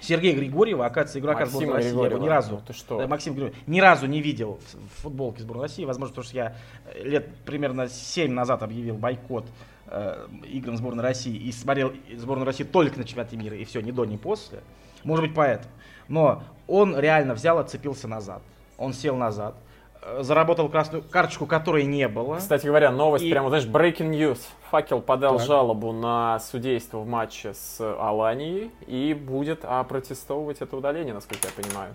[0.01, 2.97] Сергея Григорьева, оказывается, игрока Максима сборной России, я его ни разу, Ну ты что?
[2.97, 5.85] Да, Максим Григорьев, ни разу не видел в- в футболке сборной России.
[5.85, 6.55] Возможно, потому что я
[6.95, 9.45] э, лет примерно 7 назад объявил бойкот
[9.91, 13.91] э, играм сборной России и смотрел сборную России только на чемпионате мира, и все, ни
[13.91, 14.59] до, ни после.
[15.03, 15.71] Может быть, поэтому.
[16.07, 18.41] Но он реально взял, отцепился назад.
[18.77, 19.55] Он сел назад,
[20.01, 22.37] э, заработал красную карточку, которой не было.
[22.37, 24.39] Кстати говоря, новость, И- прямо, знаешь, breaking news.
[24.71, 25.47] Факел подал Так.
[25.47, 31.93] жалобу на судейство в матче с Аланией и будет опротестовывать это удаление, насколько я понимаю.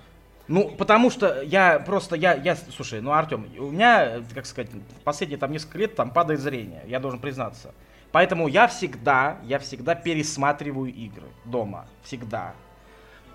[0.48, 4.70] Ну, потому что я просто, я, я, слушай, ну, Артем, у меня, как сказать,
[5.02, 7.74] последние там несколько лет там падает зрение, я должен признаться.
[8.16, 12.54] Поэтому я всегда, я всегда пересматриваю игры дома, всегда.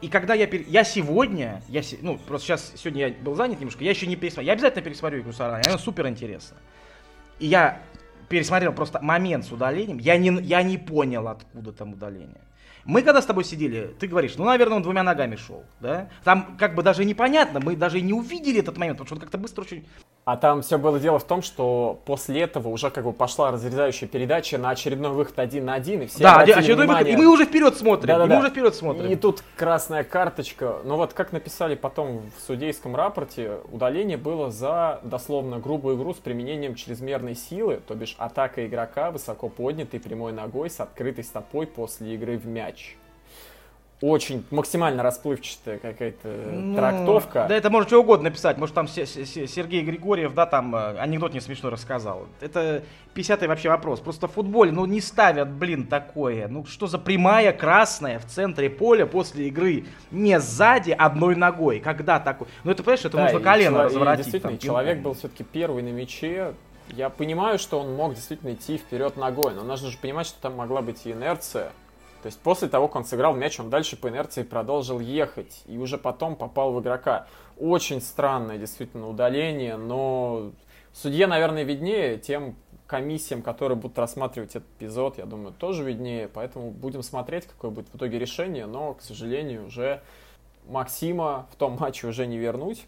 [0.01, 3.59] И когда я, пере- я сегодня, я, се- ну, просто сейчас, сегодня я был занят
[3.59, 6.57] немножко, я еще не пересмотрел, я обязательно пересмотрю игру с Арани, она супер интересна.
[7.38, 7.79] И я
[8.27, 12.41] пересмотрел просто момент с удалением, я не, я не понял, откуда там удаление.
[12.84, 16.09] Мы когда с тобой сидели, ты говоришь, ну, наверное, он двумя ногами шел, да?
[16.23, 19.38] Там как бы даже непонятно, мы даже не увидели этот момент, потому что он как-то
[19.38, 19.86] быстро очень...
[20.24, 24.07] А там все было дело в том, что после этого уже как бы пошла разрезающая
[24.07, 27.26] передача на очередной выход один на один, и все да, очередной выход, внимание- и мы
[27.28, 28.36] уже вперед смотрим, и Да-да-да.
[28.36, 29.09] мы уже вперед смотрим.
[29.09, 30.78] И тут красная карточка.
[30.84, 36.17] Ну вот как написали потом в судейском рапорте, удаление было за дословно грубую игру с
[36.17, 42.13] применением чрезмерной силы, то бишь атака игрока высоко поднятой прямой ногой с открытой стопой после
[42.13, 42.95] игры в мяч.
[44.02, 47.45] Очень максимально расплывчатая какая-то Ну, трактовка.
[47.47, 48.58] Да это может что угодно написать.
[48.58, 52.26] Может там Се- Се- Се- Сергей Григорьев, да, там э, анекдот не смешно рассказал.
[52.39, 52.82] Это
[53.14, 53.99] 50-й вообще вопрос.
[53.99, 56.47] Просто в футболе, ну не ставят, блин, такое.
[56.47, 59.86] Ну что за прямая красная в центре поля после игры?
[60.10, 61.80] Не сзади одной ногой.
[61.80, 62.47] Когда такой?
[62.64, 64.26] Ну это, понимаешь, это Да, нужно колено чело- разворотить.
[64.26, 66.54] Действительно, там, человек был все-таки первый на мяче.
[66.89, 70.56] Я понимаю, что он мог действительно идти вперед ногой, но нужно же понимать, что там
[70.56, 71.72] могла быть и инерция.
[72.22, 75.63] То есть после того, как он сыграл мяч, он дальше по инерции продолжил ехать.
[75.65, 77.28] И уже потом попал в игрока.
[77.57, 80.51] Очень странное действительно удаление, но
[80.93, 82.55] судье, наверное, виднее тем
[82.88, 86.28] комиссиям, которые будут рассматривать этот эпизод, я думаю, тоже виднее.
[86.28, 88.65] Поэтому будем смотреть, какое будет в итоге решение.
[88.65, 90.01] Но, к сожалению, уже
[90.67, 92.86] Максима в том матче уже не вернуть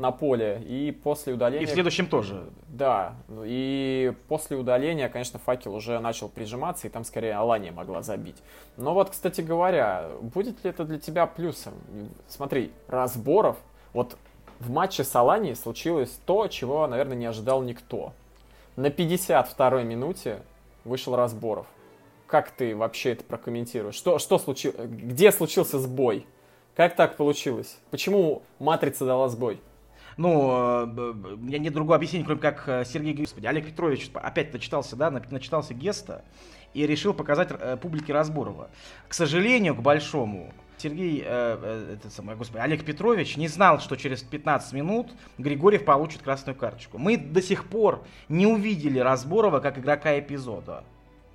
[0.00, 0.62] на поле.
[0.66, 1.64] И после удаления...
[1.64, 2.44] И в следующем тоже.
[2.68, 8.36] Да, и после удаления, конечно, факел уже начал прижиматься, и там скорее Алания могла забить.
[8.76, 11.74] Но вот, кстати говоря, будет ли это для тебя плюсом?
[12.28, 13.58] Смотри, разборов,
[13.92, 14.16] вот
[14.58, 18.12] в матче с Аланией случилось то, чего, наверное, не ожидал никто.
[18.76, 20.40] На 52-й минуте
[20.84, 21.66] вышел разборов.
[22.26, 23.96] Как ты вообще это прокомментируешь?
[23.96, 24.76] Что, что случилось?
[24.78, 26.26] Где случился сбой?
[26.76, 27.78] Как так получилось?
[27.90, 29.60] Почему матрица дала сбой?
[30.16, 33.14] Ну, э, у меня нет другого объяснения, кроме как э, Сергей.
[33.14, 36.24] Господи, Олег Петрович опять начитался, да, начитался Геста
[36.74, 38.70] и решил показать э, публике Разборова.
[39.08, 43.96] К сожалению, к большому, Сергей, э, э, этот самый, господи, Олег Петрович не знал, что
[43.96, 46.98] через 15 минут Григорьев получит красную карточку.
[46.98, 50.84] Мы до сих пор не увидели Разборова как игрока эпизода.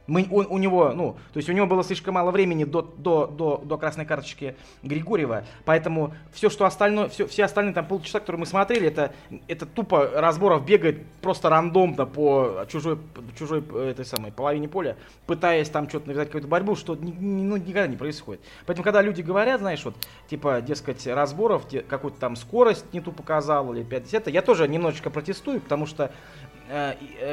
[0.07, 3.25] Мы, он, у него, ну, то есть у него было слишком мало времени до, до,
[3.25, 8.41] до, до красной карточки Григорьева, поэтому все, что остальное, все, все остальные там полчаса, которые
[8.41, 9.13] мы смотрели, это,
[9.47, 12.99] это тупо разборов бегает просто рандомно по чужой,
[13.37, 14.95] чужой этой самой половине поля,
[15.25, 18.41] пытаясь там что-то навязать какую-то борьбу, что ну, никогда не происходит.
[18.65, 19.95] Поэтому, когда люди говорят, знаешь, вот,
[20.29, 25.61] типа, дескать, разборов, какую-то там скорость не ту показал или 50, я тоже немножечко протестую,
[25.61, 26.11] потому что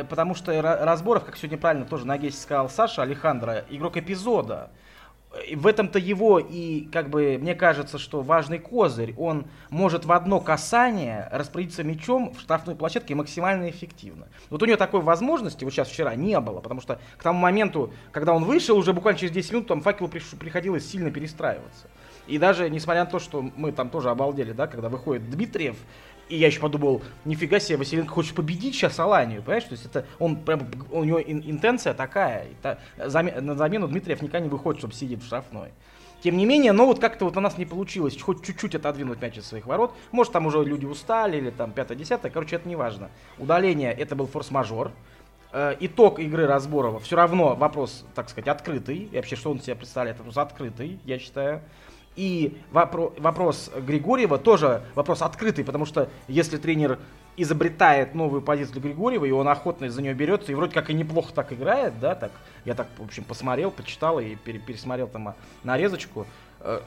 [0.09, 4.71] потому что Ра- Разборов, как сегодня правильно тоже на Гессе сказал Саша Алехандро, игрок эпизода.
[5.55, 9.15] В этом-то его и, как бы, мне кажется, что важный козырь.
[9.17, 14.29] Он может в одно касание распорядиться мячом в штрафной площадке максимально эффективно.
[14.51, 17.95] Вот у него такой возможности, вот сейчас вчера, не было, потому что к тому моменту,
[18.11, 21.89] когда он вышел, уже буквально через 10 минут, там факелу приходилось сильно перестраиваться.
[22.27, 25.77] И даже несмотря на то, что мы там тоже обалдели, да, когда выходит Дмитриев,
[26.33, 29.65] и я еще подумал, нифига себе, Василенко хочет победить сейчас Аланию, понимаешь?
[29.65, 32.47] То есть это он прям, у него ин- интенция такая.
[32.63, 35.69] Та- заме- на замену Дмитриев никогда не выходит, чтобы сидеть в штрафной.
[36.23, 39.37] Тем не менее, но вот как-то вот у нас не получилось хоть чуть-чуть отодвинуть мяч
[39.37, 39.93] из своих ворот.
[40.11, 43.11] Может, там уже люди устали или там 5-10, короче, это не важно.
[43.39, 44.91] Удаление, это был форс-мажор.
[45.53, 49.09] Э, итог игры Разборова все равно вопрос, так сказать, открытый.
[49.13, 51.61] И вообще, что он себя представляет, вопрос открытый, я считаю.
[52.15, 56.99] И вопро- вопрос Григорьева тоже вопрос открытый, потому что если тренер
[57.39, 60.95] изобретает новую позицию для Григорьева, и он охотно за нее берется, и вроде как и
[60.95, 62.31] неплохо так играет, да, так,
[62.67, 65.35] я так, в общем, посмотрел, почитал и пере- пересмотрел там а,
[65.65, 66.27] нарезочку,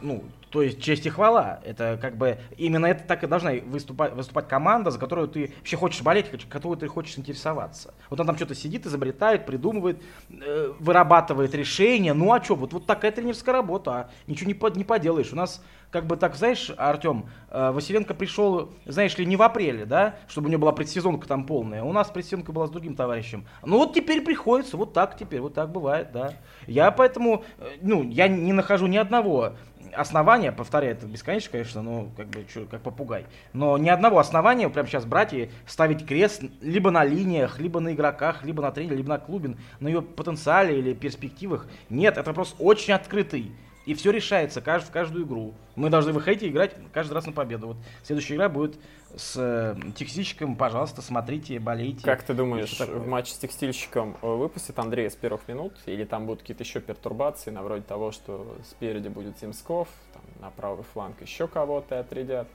[0.01, 1.59] ну, то есть честь и хвала.
[1.65, 5.75] Это как бы именно это так и должна выступать, выступать команда, за которую ты вообще
[5.75, 7.93] хочешь болеть, которую ты хочешь интересоваться.
[8.09, 12.13] Вот он там что-то сидит, изобретает, придумывает, э, вырабатывает решения.
[12.13, 15.33] Ну а что, вот, вот такая тренерская работа, а ничего не, под, не поделаешь.
[15.33, 15.61] У нас
[15.95, 20.47] как бы так, знаешь, Артем, э, Василенко пришел, знаешь ли, не в апреле, да, чтобы
[20.47, 21.83] у него была предсезонка там полная.
[21.83, 23.47] У нас предсезонка была с другим товарищем.
[23.63, 26.33] Ну вот теперь приходится, вот так теперь, вот так бывает, да.
[26.67, 29.53] Я поэтому, э, ну, я не нахожу ни одного
[29.93, 34.67] основания, повторяю, это бесконечно, конечно, ну, как бы, чё, как попугай, но ни одного основания
[34.67, 38.97] прямо сейчас брать и ставить крест либо на линиях, либо на игроках, либо на тренере,
[38.97, 41.67] либо на клубе, на ее потенциале или перспективах.
[41.89, 43.53] Нет, это просто очень открытый
[43.85, 45.53] и все решается в каждую игру.
[45.75, 47.67] Мы должны выходить и играть каждый раз на победу.
[47.67, 48.79] Вот следующая игра будет
[49.15, 50.55] с э, текстильщиком.
[50.55, 52.03] Пожалуйста, смотрите, болейте.
[52.03, 55.73] Как ты думаешь, в матче с текстильщиком э, выпустят Андрея с первых минут?
[55.85, 60.49] Или там будут какие-то еще пертурбации, на вроде того, что спереди будет Земсков, там, на
[60.49, 62.47] правый фланг еще кого-то отрядят?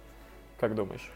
[0.59, 1.11] Как думаешь?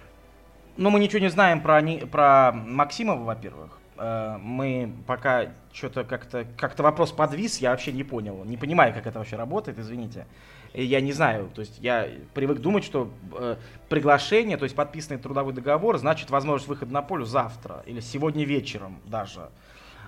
[0.77, 3.79] Ну, мы ничего не знаем про, не, про Максимова, во-первых.
[3.97, 9.07] Э, мы пока что-то как-то как-то вопрос подвис, я вообще не понял, не понимаю, как
[9.07, 10.27] это вообще работает, извините.
[10.73, 13.57] Я не знаю, то есть я привык думать, что э,
[13.89, 18.99] приглашение, то есть подписанный трудовой договор, значит возможность выхода на поле завтра или сегодня вечером
[19.05, 19.51] даже.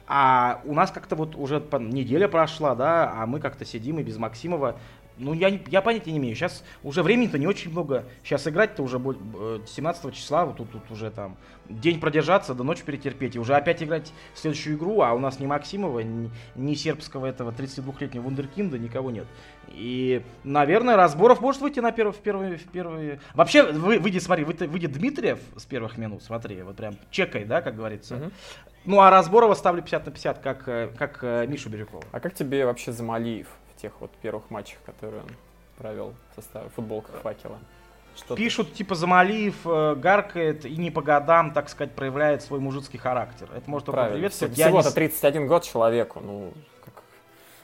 [0.09, 4.16] А у нас как-то вот уже неделя прошла, да, а мы как-то сидим и без
[4.16, 4.76] Максимова
[5.19, 6.35] ну, я, я понятия не имею.
[6.35, 8.05] Сейчас уже времени-то не очень много.
[8.23, 11.37] Сейчас играть-то уже 17 э, числа, вот тут, тут уже там
[11.69, 13.37] день продержаться, до ночи перетерпеть.
[13.37, 17.27] И уже опять играть в следующую игру, а у нас ни Максимова, ни, ни сербского
[17.27, 19.27] этого 32-летнего вундеркинда, никого нет.
[19.69, 23.21] И, наверное, разборов может выйти на первый, в первые, в первые...
[23.35, 27.77] Вообще, вы, выйди, смотри, выйдет Дмитриев с первых минут, смотри, вот прям чекай, да, как
[27.77, 28.17] говорится.
[28.17, 28.31] Угу.
[28.87, 32.05] Ну, а Разборова ставлю 50 на 50, как, э, как э, Мишу Бирюкова.
[32.12, 33.49] А как тебе вообще Замалиев?
[33.77, 35.31] Тех вот первых матчах, которые он
[35.79, 37.59] провел в составе футболка факела.
[38.16, 42.99] Что Пишут, типа, Замалиев э, гаркает и не по годам, так сказать, проявляет свой мужицкий
[42.99, 43.51] характер.
[43.55, 44.55] Это может только приветствовать.
[44.55, 46.53] Всего-то 31 год человеку, ну,
[46.83, 46.95] как...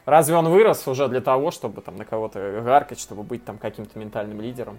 [0.04, 3.98] Разве он вырос уже для того, чтобы там на кого-то гаркать, чтобы быть там каким-то
[3.98, 4.78] ментальным лидером?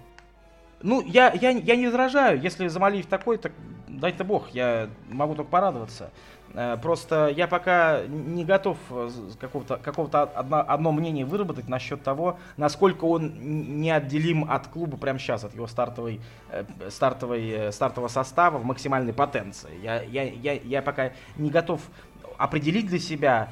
[0.80, 2.40] Ну, я, я, я не возражаю.
[2.40, 3.52] Если Замалиев такой, так
[3.88, 6.10] дай-то бог, я могу только порадоваться.
[6.54, 12.38] Э, просто я пока не готов э, какого-то какого одно, одно мнение выработать насчет того,
[12.56, 18.64] насколько он неотделим от клуба прямо сейчас, от его стартовой, э, стартовой, стартового состава в
[18.64, 19.70] максимальной потенции.
[19.82, 21.80] Я, я, я, я пока не готов
[22.38, 23.48] определить для себя,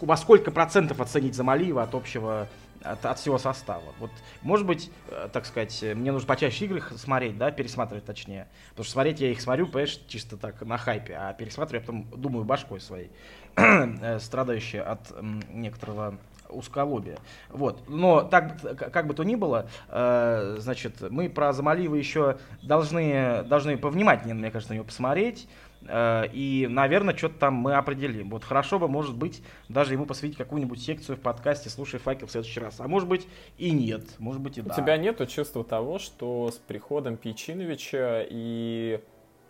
[0.00, 2.48] во сколько процентов оценить Замалиева от общего
[2.92, 3.94] от, от всего состава.
[3.98, 4.10] Вот,
[4.42, 8.48] может быть, э, так сказать, мне нужно почаще игры смотреть, да, пересматривать точнее.
[8.70, 12.20] Потому что смотреть я их смотрю, понимаешь, чисто так на хайпе, а пересматриваю я потом
[12.20, 13.10] думаю башкой своей,
[13.56, 15.12] э, страдающей от
[15.50, 16.18] некоторого
[16.48, 17.18] узколобия.
[17.50, 17.88] Вот.
[17.88, 23.76] Но так, как бы то ни было, э, значит, мы про Замалиева еще должны, должны
[23.76, 25.48] повнимательнее, мне кажется, на него посмотреть.
[25.88, 28.30] Э, и, наверное, что-то там мы определим.
[28.30, 32.30] Вот хорошо бы, может быть, даже ему посвятить какую-нибудь секцию в подкасте «Слушай факел» в
[32.30, 32.80] следующий раз.
[32.80, 33.26] А может быть
[33.58, 34.72] и нет, может быть и да.
[34.72, 39.00] У тебя нет чувства того, что с приходом Пичиновича и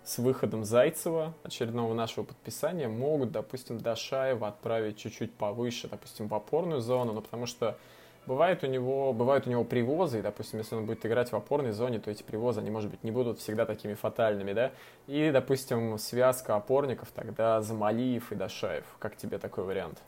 [0.07, 6.81] с выходом Зайцева, очередного нашего подписания, могут, допустим, Дашаева отправить чуть-чуть повыше, допустим, в опорную
[6.81, 7.77] зону, ну, потому что
[8.27, 11.71] Бывает у него, бывают у него привозы, и, допустим, если он будет играть в опорной
[11.71, 14.73] зоне, то эти привозы, они, может быть, не будут всегда такими фатальными, да?
[15.07, 18.85] И, допустим, связка опорников тогда Замалиев и Дашаев.
[18.99, 20.03] Как тебе такой вариант?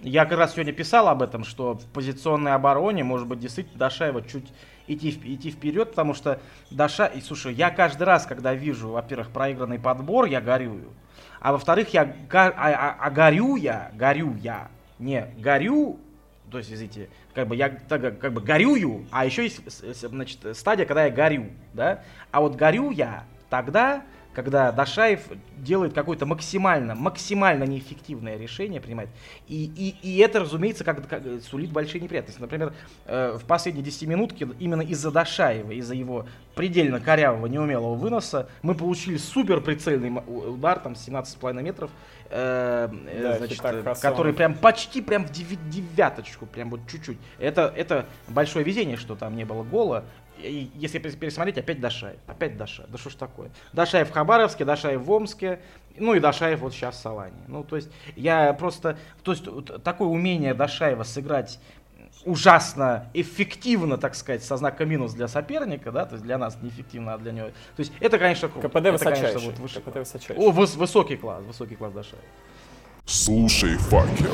[0.00, 4.22] Я как раз сегодня писал об этом, что в позиционной обороне, может быть, действительно Дашаева
[4.22, 4.52] чуть
[4.86, 6.40] идти, идти вперед, потому что
[6.70, 7.06] Даша...
[7.06, 10.92] И, слушай, я каждый раз, когда вижу, во-первых, проигранный подбор, я горюю.
[11.40, 12.14] А во-вторых, я...
[12.32, 14.68] А, а, а горю я, горю я,
[15.00, 15.98] не горю
[16.50, 19.60] то есть, извините, как бы я так, как бы горюю, а еще есть,
[19.94, 22.02] значит, стадия, когда я горю, да?
[22.30, 24.02] А вот горю я тогда,
[24.38, 25.22] когда Дашаев
[25.56, 29.08] делает какое-то максимально, максимально неэффективное решение, принимает.
[29.48, 32.40] И, и, и это, разумеется, как, как сулит большие неприятности.
[32.40, 32.72] Например,
[33.06, 38.76] э, в последние 10 минутки именно из-за Дашаева, из-за его предельно корявого, неумелого выноса, мы
[38.76, 41.90] получили супер прицельный удар, там, 17,5 метров,
[42.30, 43.60] э, э, да, значит,
[44.00, 47.18] который прям почти прям в девяточку, прям вот чуть-чуть.
[47.40, 50.04] Это, это большое везение, что там не было гола.
[50.40, 52.18] Если пересмотреть, опять Дашаев.
[52.26, 52.90] Опять Дашаев.
[52.90, 53.50] Да что ж такое?
[53.72, 55.60] Дашаев в Хабаровске, Дашаев в Омске,
[55.96, 57.42] ну и Дашаев вот сейчас в Салане.
[57.48, 58.98] Ну, то есть, я просто...
[59.22, 59.44] То есть,
[59.82, 61.58] такое умение Дашаева сыграть
[62.24, 67.14] ужасно эффективно, так сказать, со знаком минус для соперника, да, то есть для нас неэффективно,
[67.14, 67.46] а для него.
[67.48, 68.68] То есть это, конечно, круто.
[68.68, 69.80] КПД это, конечно, вот выше.
[69.80, 70.44] КПД высочайший.
[70.44, 72.22] О, выс- высокий класс, высокий класс Дашаев.
[73.06, 74.32] Слушай, факел.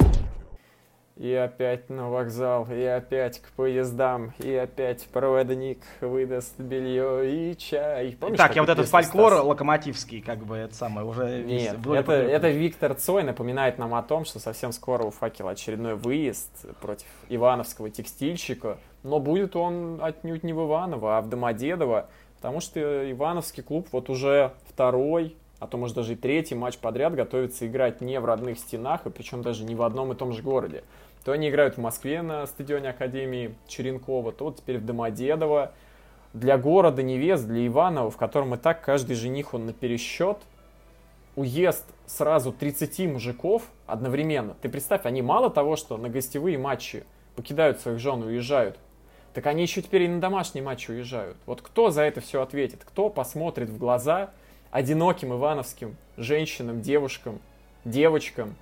[1.17, 8.17] И опять на вокзал, и опять к поездам, и опять проводник выдаст белье и чай.
[8.19, 9.45] Помнишь, так, я вот этот фольклор Стас?
[9.45, 11.45] локомотивский, как бы, это самое, уже...
[11.45, 15.95] Нет, это, это Виктор Цой напоминает нам о том, что совсем скоро у факела очередной
[15.95, 16.51] выезд
[16.81, 22.09] против ивановского текстильщика, но будет он отнюдь не в Иваново, а в Домодедово,
[22.39, 27.15] потому что Ивановский клуб вот уже второй а то, может, даже и третий матч подряд
[27.15, 30.43] готовится играть не в родных стенах, и причем даже не в одном и том же
[30.43, 30.85] городе.
[31.25, 35.73] То они играют в Москве на стадионе Академии Черенкова, то вот теперь в Домодедово.
[36.35, 40.39] Для города невест, для Иванова, в котором и так каждый жених он на пересчет,
[41.37, 44.55] уезд сразу 30 мужиков одновременно.
[44.61, 47.05] Ты представь, они мало того, что на гостевые матчи
[47.37, 48.79] покидают своих жен и уезжают,
[49.33, 51.37] так они еще теперь и на домашние матчи уезжают.
[51.47, 52.85] Вот кто за это все ответит?
[52.85, 54.31] Кто посмотрит в глаза
[54.71, 57.41] одиноким ивановским женщинам, девушкам,
[57.85, 58.57] девочкам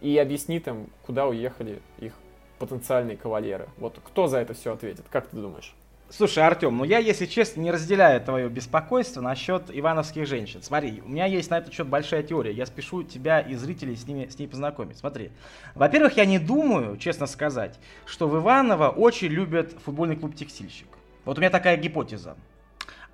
[0.00, 2.12] и объяснит им, куда уехали их
[2.58, 3.68] потенциальные кавалеры.
[3.78, 5.04] Вот кто за это все ответит?
[5.10, 5.74] Как ты думаешь?
[6.10, 10.62] Слушай, Артем, ну я, если честно, не разделяю твое беспокойство насчет ивановских женщин.
[10.62, 12.52] Смотри, у меня есть на этот счет большая теория.
[12.52, 14.98] Я спешу тебя и зрителей с, ними, с ней познакомить.
[14.98, 15.30] Смотри.
[15.74, 20.88] Во-первых, я не думаю, честно сказать, что в Иваново очень любят футбольный клуб «Текстильщик».
[21.24, 22.36] Вот у меня такая гипотеза.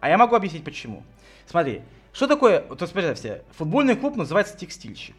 [0.01, 1.03] А я могу объяснить почему.
[1.47, 5.16] Смотри, что такое, вот представьте, футбольный клуб называется «Текстильщик».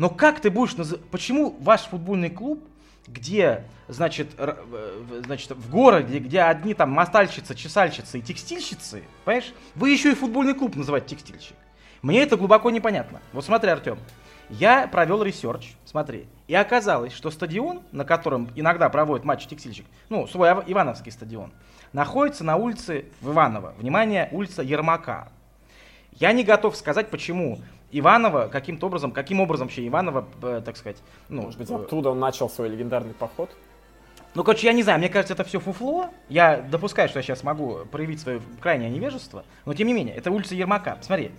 [0.00, 2.64] Но как ты будешь называть, почему ваш футбольный клуб,
[3.06, 4.30] где, значит,
[5.26, 10.54] значит, в городе, где одни там мотальщицы, чесальщицы и текстильщицы, понимаешь, вы еще и футбольный
[10.54, 11.54] клуб называете «Текстильщик».
[12.00, 13.20] Мне это глубоко непонятно.
[13.34, 13.98] Вот смотри, Артем,
[14.48, 20.26] я провел research, смотри, и оказалось, что стадион, на котором иногда проводят матч текстильщик, ну,
[20.26, 21.52] свой Ивановский стадион,
[21.92, 23.74] находится на улице в Иваново.
[23.76, 25.28] Внимание, улица Ермака.
[26.12, 27.58] Я не готов сказать, почему
[27.92, 31.42] Иванова каким-то образом, каким образом вообще Иванова, э, так сказать, ну...
[31.42, 33.50] Может быть, оттуда он начал свой легендарный поход?
[34.34, 36.08] Ну, короче, я не знаю, мне кажется, это все фуфло.
[36.28, 40.30] Я допускаю, что я сейчас могу проявить свое крайнее невежество, но тем не менее, это
[40.30, 40.98] улица Ермака.
[41.00, 41.32] Смотри.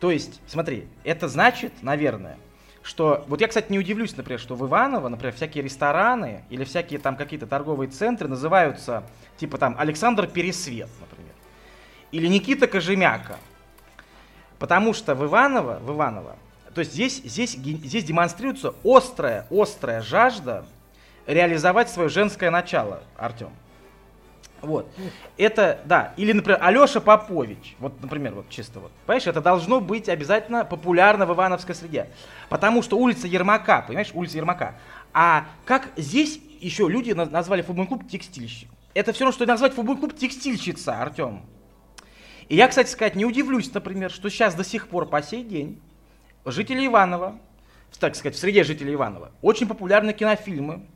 [0.00, 2.38] То есть, смотри, это значит, наверное,
[2.82, 3.24] что...
[3.28, 7.16] Вот я, кстати, не удивлюсь, например, что в Иваново, например, всякие рестораны или всякие там
[7.16, 9.04] какие-то торговые центры называются,
[9.36, 11.34] типа там, Александр Пересвет, например.
[12.10, 13.38] Или Никита Кожемяка.
[14.58, 16.36] Потому что в Иваново, в Иваново,
[16.74, 20.64] то есть здесь, здесь, здесь демонстрируется острая, острая жажда
[21.26, 23.50] реализовать свое женское начало, Артем.
[24.60, 24.88] Вот.
[25.36, 26.14] Это, да.
[26.16, 27.76] Или, например, Алеша Попович.
[27.78, 28.90] Вот, например, вот чисто вот.
[29.06, 32.08] Понимаешь, это должно быть обязательно популярно в Ивановской среде.
[32.48, 34.74] Потому что улица Ермака, понимаешь, улица Ермака.
[35.12, 38.68] А как здесь еще люди назвали футбольный клуб текстильщик?
[38.94, 41.42] Это все равно, что назвать футбольный клуб текстильщица, Артем.
[42.48, 45.80] И я, кстати сказать, не удивлюсь, например, что сейчас до сих пор по сей день
[46.44, 47.38] жители Иванова,
[48.00, 50.86] так сказать, в среде жителей Иванова, очень популярны кинофильмы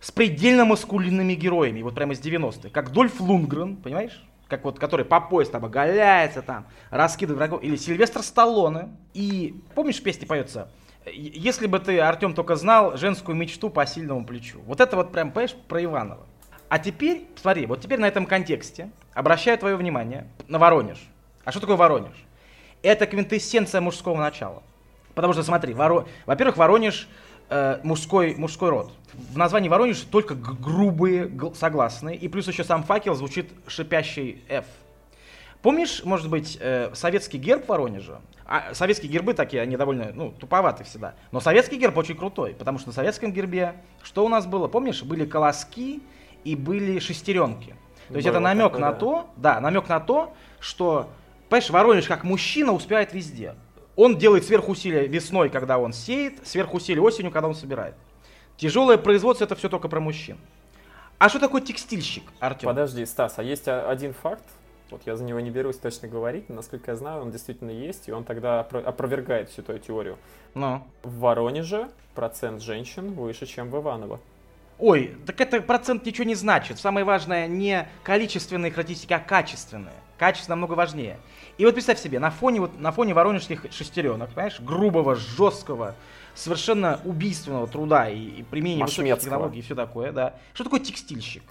[0.00, 4.22] с предельно маскулинными героями, вот прямо из 90-х, как Дольф Лунгрен, понимаешь?
[4.48, 8.90] Как вот, который по пояс там оголяется, там, раскидывает врагов, или Сильвестр Сталлоне.
[9.14, 10.70] И помнишь, песня поется?
[11.06, 14.60] Если бы ты, Артем, только знал женскую мечту по сильному плечу.
[14.66, 16.26] Вот это вот прям, понимаешь, про Иванова.
[16.72, 20.96] А теперь, смотри, вот теперь на этом контексте обращаю твое внимание на Воронеж.
[21.44, 22.14] А что такое Воронеж?
[22.80, 24.62] Это квинтэссенция мужского начала.
[25.14, 26.06] Потому что, смотри, Воро...
[26.24, 27.10] во-первых, Воронеж
[27.50, 28.90] э, мужской, мужской род.
[29.12, 34.64] В названии Воронеж только грубые согласные, и плюс еще сам факел звучит шипящий F.
[35.60, 38.22] Помнишь, может быть, э, советский герб Воронежа?
[38.46, 41.16] А, советские гербы такие, они довольно, ну, туповаты всегда.
[41.32, 45.02] Но советский герб очень крутой, потому что на советском гербе, что у нас было, помнишь,
[45.02, 46.00] были колоски,
[46.44, 47.76] и были шестеренки.
[48.08, 48.98] То есть Было это намек такое, на да.
[48.98, 51.08] то, да, намек на то, что,
[51.48, 53.54] понимаешь, Воронеж как мужчина успевает везде.
[53.96, 57.94] Он делает сверхусилия весной, когда он сеет, сверхусилия осенью, когда он собирает.
[58.56, 60.38] Тяжелое производство это все только про мужчин.
[61.18, 62.68] А что такое текстильщик, Артем?
[62.68, 64.44] Подожди, Стас, а есть один факт,
[64.90, 68.08] вот я за него не берусь точно говорить, но, насколько я знаю, он действительно есть,
[68.08, 70.18] и он тогда опровергает всю твою теорию.
[70.54, 70.86] Но.
[71.02, 74.20] В Воронеже процент женщин выше, чем в Иваново.
[74.82, 76.76] Ой, так это процент ничего не значит.
[76.80, 79.94] Самое важное не количественные характеристики, а качественные.
[80.18, 81.18] Качество намного важнее.
[81.56, 85.94] И вот представь себе, на фоне, вот, на фоне воронежских шестеренок, понимаешь, грубого, жесткого,
[86.34, 90.34] совершенно убийственного труда и, и применения высоких технологий и все такое, да.
[90.52, 91.44] Что такое текстильщик?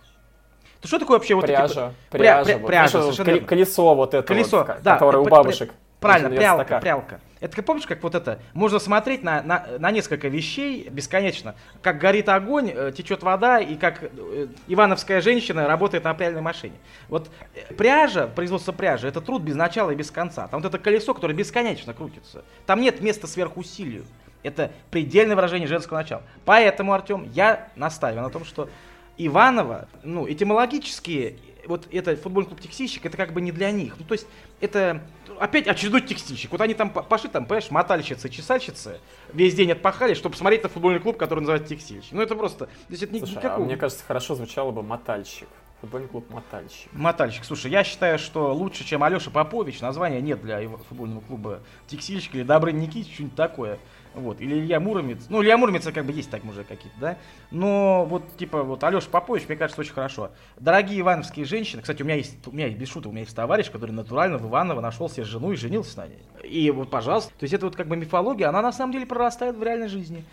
[0.82, 3.40] То что такое вообще пряжа, вот типа, пряжа, пря, вот, пряжа, совершенно...
[3.40, 5.74] колесо вот это колесо, вот, да, которое у бабушек.
[6.02, 7.20] Правильно, прялка, прялка.
[7.42, 8.40] Это как помнишь, как вот это?
[8.54, 11.54] Можно смотреть на, на, на несколько вещей бесконечно.
[11.84, 16.74] Как горит огонь, э, течет вода, и как э, ивановская женщина работает на пряльной машине.
[17.08, 20.48] Вот э, пряжа, производство пряжи, это труд без начала и без конца.
[20.48, 22.44] Там вот это колесо, которое бесконечно крутится.
[22.66, 24.06] Там нет места сверхусилию.
[24.42, 26.24] Это предельное выражение женского начала.
[26.46, 28.70] Поэтому, Артем, я настаиваю на том, что
[29.18, 31.38] Иванова, ну, этимологически,
[31.68, 33.96] вот это футбольный клуб текстильщик, это как бы не для них.
[33.98, 34.28] Ну, то есть,
[34.60, 35.02] это
[35.40, 36.52] опять очередной текстильщик.
[36.52, 39.00] Вот они там пошли, там, понимаешь, мотальщицы, чесальщицы,
[39.34, 42.12] весь день отпахали, чтобы смотреть на футбольный клуб, который называется текстильщик.
[42.12, 43.64] Ну, это просто, то есть, это Слушай, никакого...
[43.64, 45.48] а мне кажется, хорошо звучало бы мотальщик.
[45.82, 46.94] Футбольный клуб «Мотальщик».
[46.94, 47.44] «Мотальщик».
[47.44, 52.44] Слушай, я считаю, что лучше, чем Алеша Попович, названия нет для футбольного клуба «Текстильщик» или
[52.44, 53.80] «Добрый Никитич», что-нибудь такое.
[54.14, 55.28] Вот, или Илья Муромец.
[55.30, 57.18] Ну, Илья Муромец как бы есть так мужик какие-то, да?
[57.50, 60.32] Но вот, типа, вот Алеша Попович, мне кажется, очень хорошо.
[60.60, 63.36] Дорогие ивановские женщины, кстати, у меня есть, у меня есть, без шуток, у меня есть
[63.36, 66.24] товарищ, который натурально в Иваново нашел себе жену и женился на ней.
[66.44, 69.56] И вот, пожалуйста, то есть это вот как бы мифология, она на самом деле прорастает
[69.56, 70.26] в реальной жизни.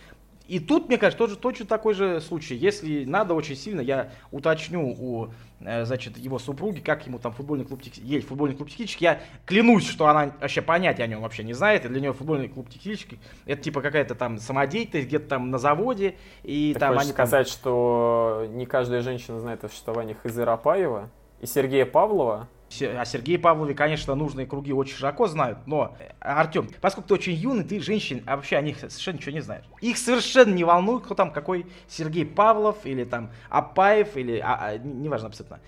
[0.48, 2.56] И тут, мне кажется, тоже точно такой же случай.
[2.56, 5.28] Если надо очень сильно, я уточню у,
[5.60, 9.02] э, значит, его супруги, как ему там футбольный клуб есть футбольный клуб текстильщик.
[9.02, 11.84] Я клянусь, что она вообще понятия о нем вообще не знает.
[11.84, 16.16] И для нее футбольный клуб текстильщик это типа какая-то там самодеятельность где-то там на заводе.
[16.42, 17.52] И Ты там хочешь они сказать, там...
[17.52, 21.10] что не каждая женщина знает о существовании Хызы Рапаева
[21.42, 22.48] и Сергея Павлова?
[22.70, 27.64] О Сергее Павлове, конечно, нужные круги очень широко знают, но, Артем, поскольку ты очень юный,
[27.64, 29.64] ты женщин, а вообще о них совершенно ничего не знаешь.
[29.80, 34.78] Их совершенно не волнует, кто там какой Сергей Павлов или там Апаев или, а, а,
[34.78, 35.60] неважно абсолютно.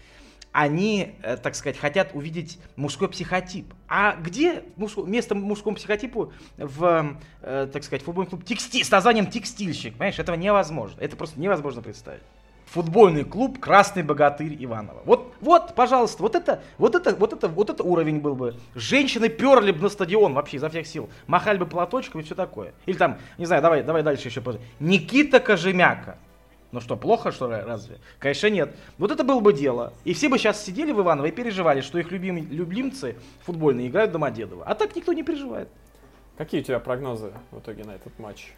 [0.52, 3.72] Они, э, так сказать, хотят увидеть мужской психотип.
[3.86, 9.28] А где мужско, место мужскому психотипу в, э, так сказать, футбольном клубе текстиль, с названием
[9.28, 9.92] текстильщик?
[9.92, 11.00] Понимаешь, этого невозможно.
[11.00, 12.22] Это просто невозможно представить
[12.70, 15.02] футбольный клуб Красный Богатырь Иваново.
[15.04, 18.54] Вот, вот, пожалуйста, вот это, вот это, вот это, вот это уровень был бы.
[18.74, 22.72] Женщины перли бы на стадион вообще изо всех сил, махали бы платочком и все такое.
[22.86, 24.42] Или там, не знаю, давай, давай дальше еще.
[24.78, 26.16] Никита Кожемяка.
[26.72, 27.98] Ну что, плохо, что разве?
[28.20, 28.76] Конечно, нет.
[28.96, 29.92] Вот это было бы дело.
[30.04, 34.10] И все бы сейчас сидели в Иваново и переживали, что их любим, любимцы футбольные играют
[34.10, 34.64] в Домодедово.
[34.64, 35.68] А так никто не переживает.
[36.38, 38.52] Какие у тебя прогнозы в итоге на этот матч?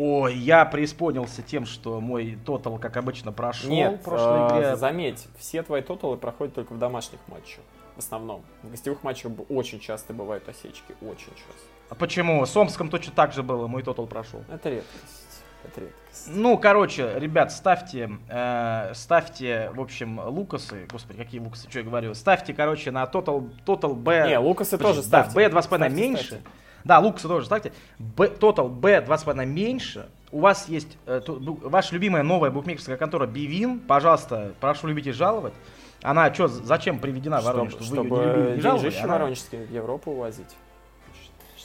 [0.00, 4.76] Ой, я преисполнился тем, что мой тотал, как обычно, прошел Нет, в прошлой э, игре.
[4.76, 7.64] заметь, все твои тоталы проходят только в домашних матчах.
[7.96, 8.44] В основном.
[8.62, 10.94] В гостевых матчах очень часто бывают осечки.
[11.00, 11.66] Очень часто.
[11.90, 12.46] А почему?
[12.46, 14.44] С Омском точно так же было, мой тотал прошел.
[14.48, 15.42] Это редкость.
[15.64, 16.28] Это редкость.
[16.28, 22.14] Ну, короче, ребят, ставьте, э, ставьте, в общем, Лукасы, господи, какие Лукасы, что я говорю,
[22.14, 24.28] ставьте, короче, на Total, Total B.
[24.28, 25.34] Не, Лукасы тоже ставьте.
[25.34, 26.24] Да, B 2,5 меньше.
[26.24, 26.44] Ставьте.
[26.84, 27.72] Да, Лукаса тоже ставьте.
[27.98, 30.08] B, total B 2,5 меньше.
[30.30, 33.80] У вас есть э, то, ваша любимая новая букмекерская контора Бивин.
[33.80, 35.54] Пожалуйста, прошу любить и жаловать.
[36.02, 37.72] Она что, зачем приведена в Воронеж?
[37.72, 38.94] Чтобы, чтобы вы не любили, не жаловали?
[38.98, 39.12] Она...
[39.14, 40.54] воронежские в Европу увозить.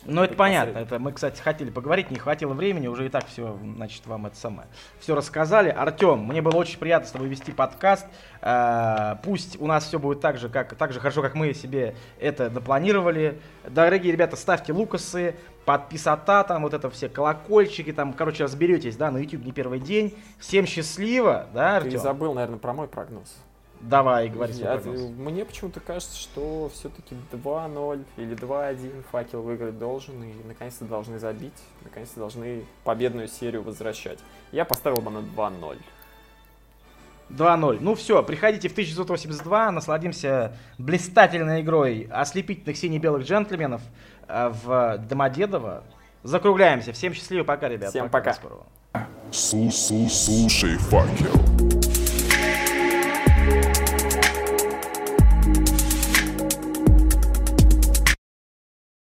[0.05, 0.77] Ну, это понятно.
[0.77, 4.35] Это мы, кстати, хотели поговорить, не хватило времени, уже и так все, значит, вам это
[4.35, 4.67] самое.
[4.99, 5.69] Все рассказали.
[5.69, 8.05] Артем, мне было очень приятно с тобой вести подкаст.
[8.41, 11.95] А, пусть у нас все будет так же, как, так же хорошо, как мы себе
[12.19, 13.39] это напланировали.
[13.67, 15.35] Дорогие ребята, ставьте лукасы,
[15.65, 20.13] подписота, там вот это все колокольчики, там, короче, разберетесь, да, на YouTube не первый день.
[20.39, 21.91] Всем счастливо, да, Артем?
[21.91, 23.35] Ты забыл, наверное, про мой прогноз.
[23.89, 30.33] Давай, говори Я, Мне почему-то кажется, что все-таки 2-0 или 2-1 факел выиграть должен, и
[30.47, 31.53] наконец-то должны забить,
[31.83, 34.19] наконец-то должны победную серию возвращать.
[34.53, 35.77] Я поставил бы на 2-0.
[37.29, 37.77] 2-0.
[37.81, 43.81] Ну все, приходите в 1982, насладимся блистательной игрой ослепительных сине-белых джентльменов
[44.27, 45.83] э, в Домодедово.
[46.23, 46.93] Закругляемся.
[46.93, 47.89] Всем счастливо, пока, ребят.
[47.89, 48.33] Всем пока.
[48.33, 49.07] пока.
[49.31, 51.72] Слушай, факел.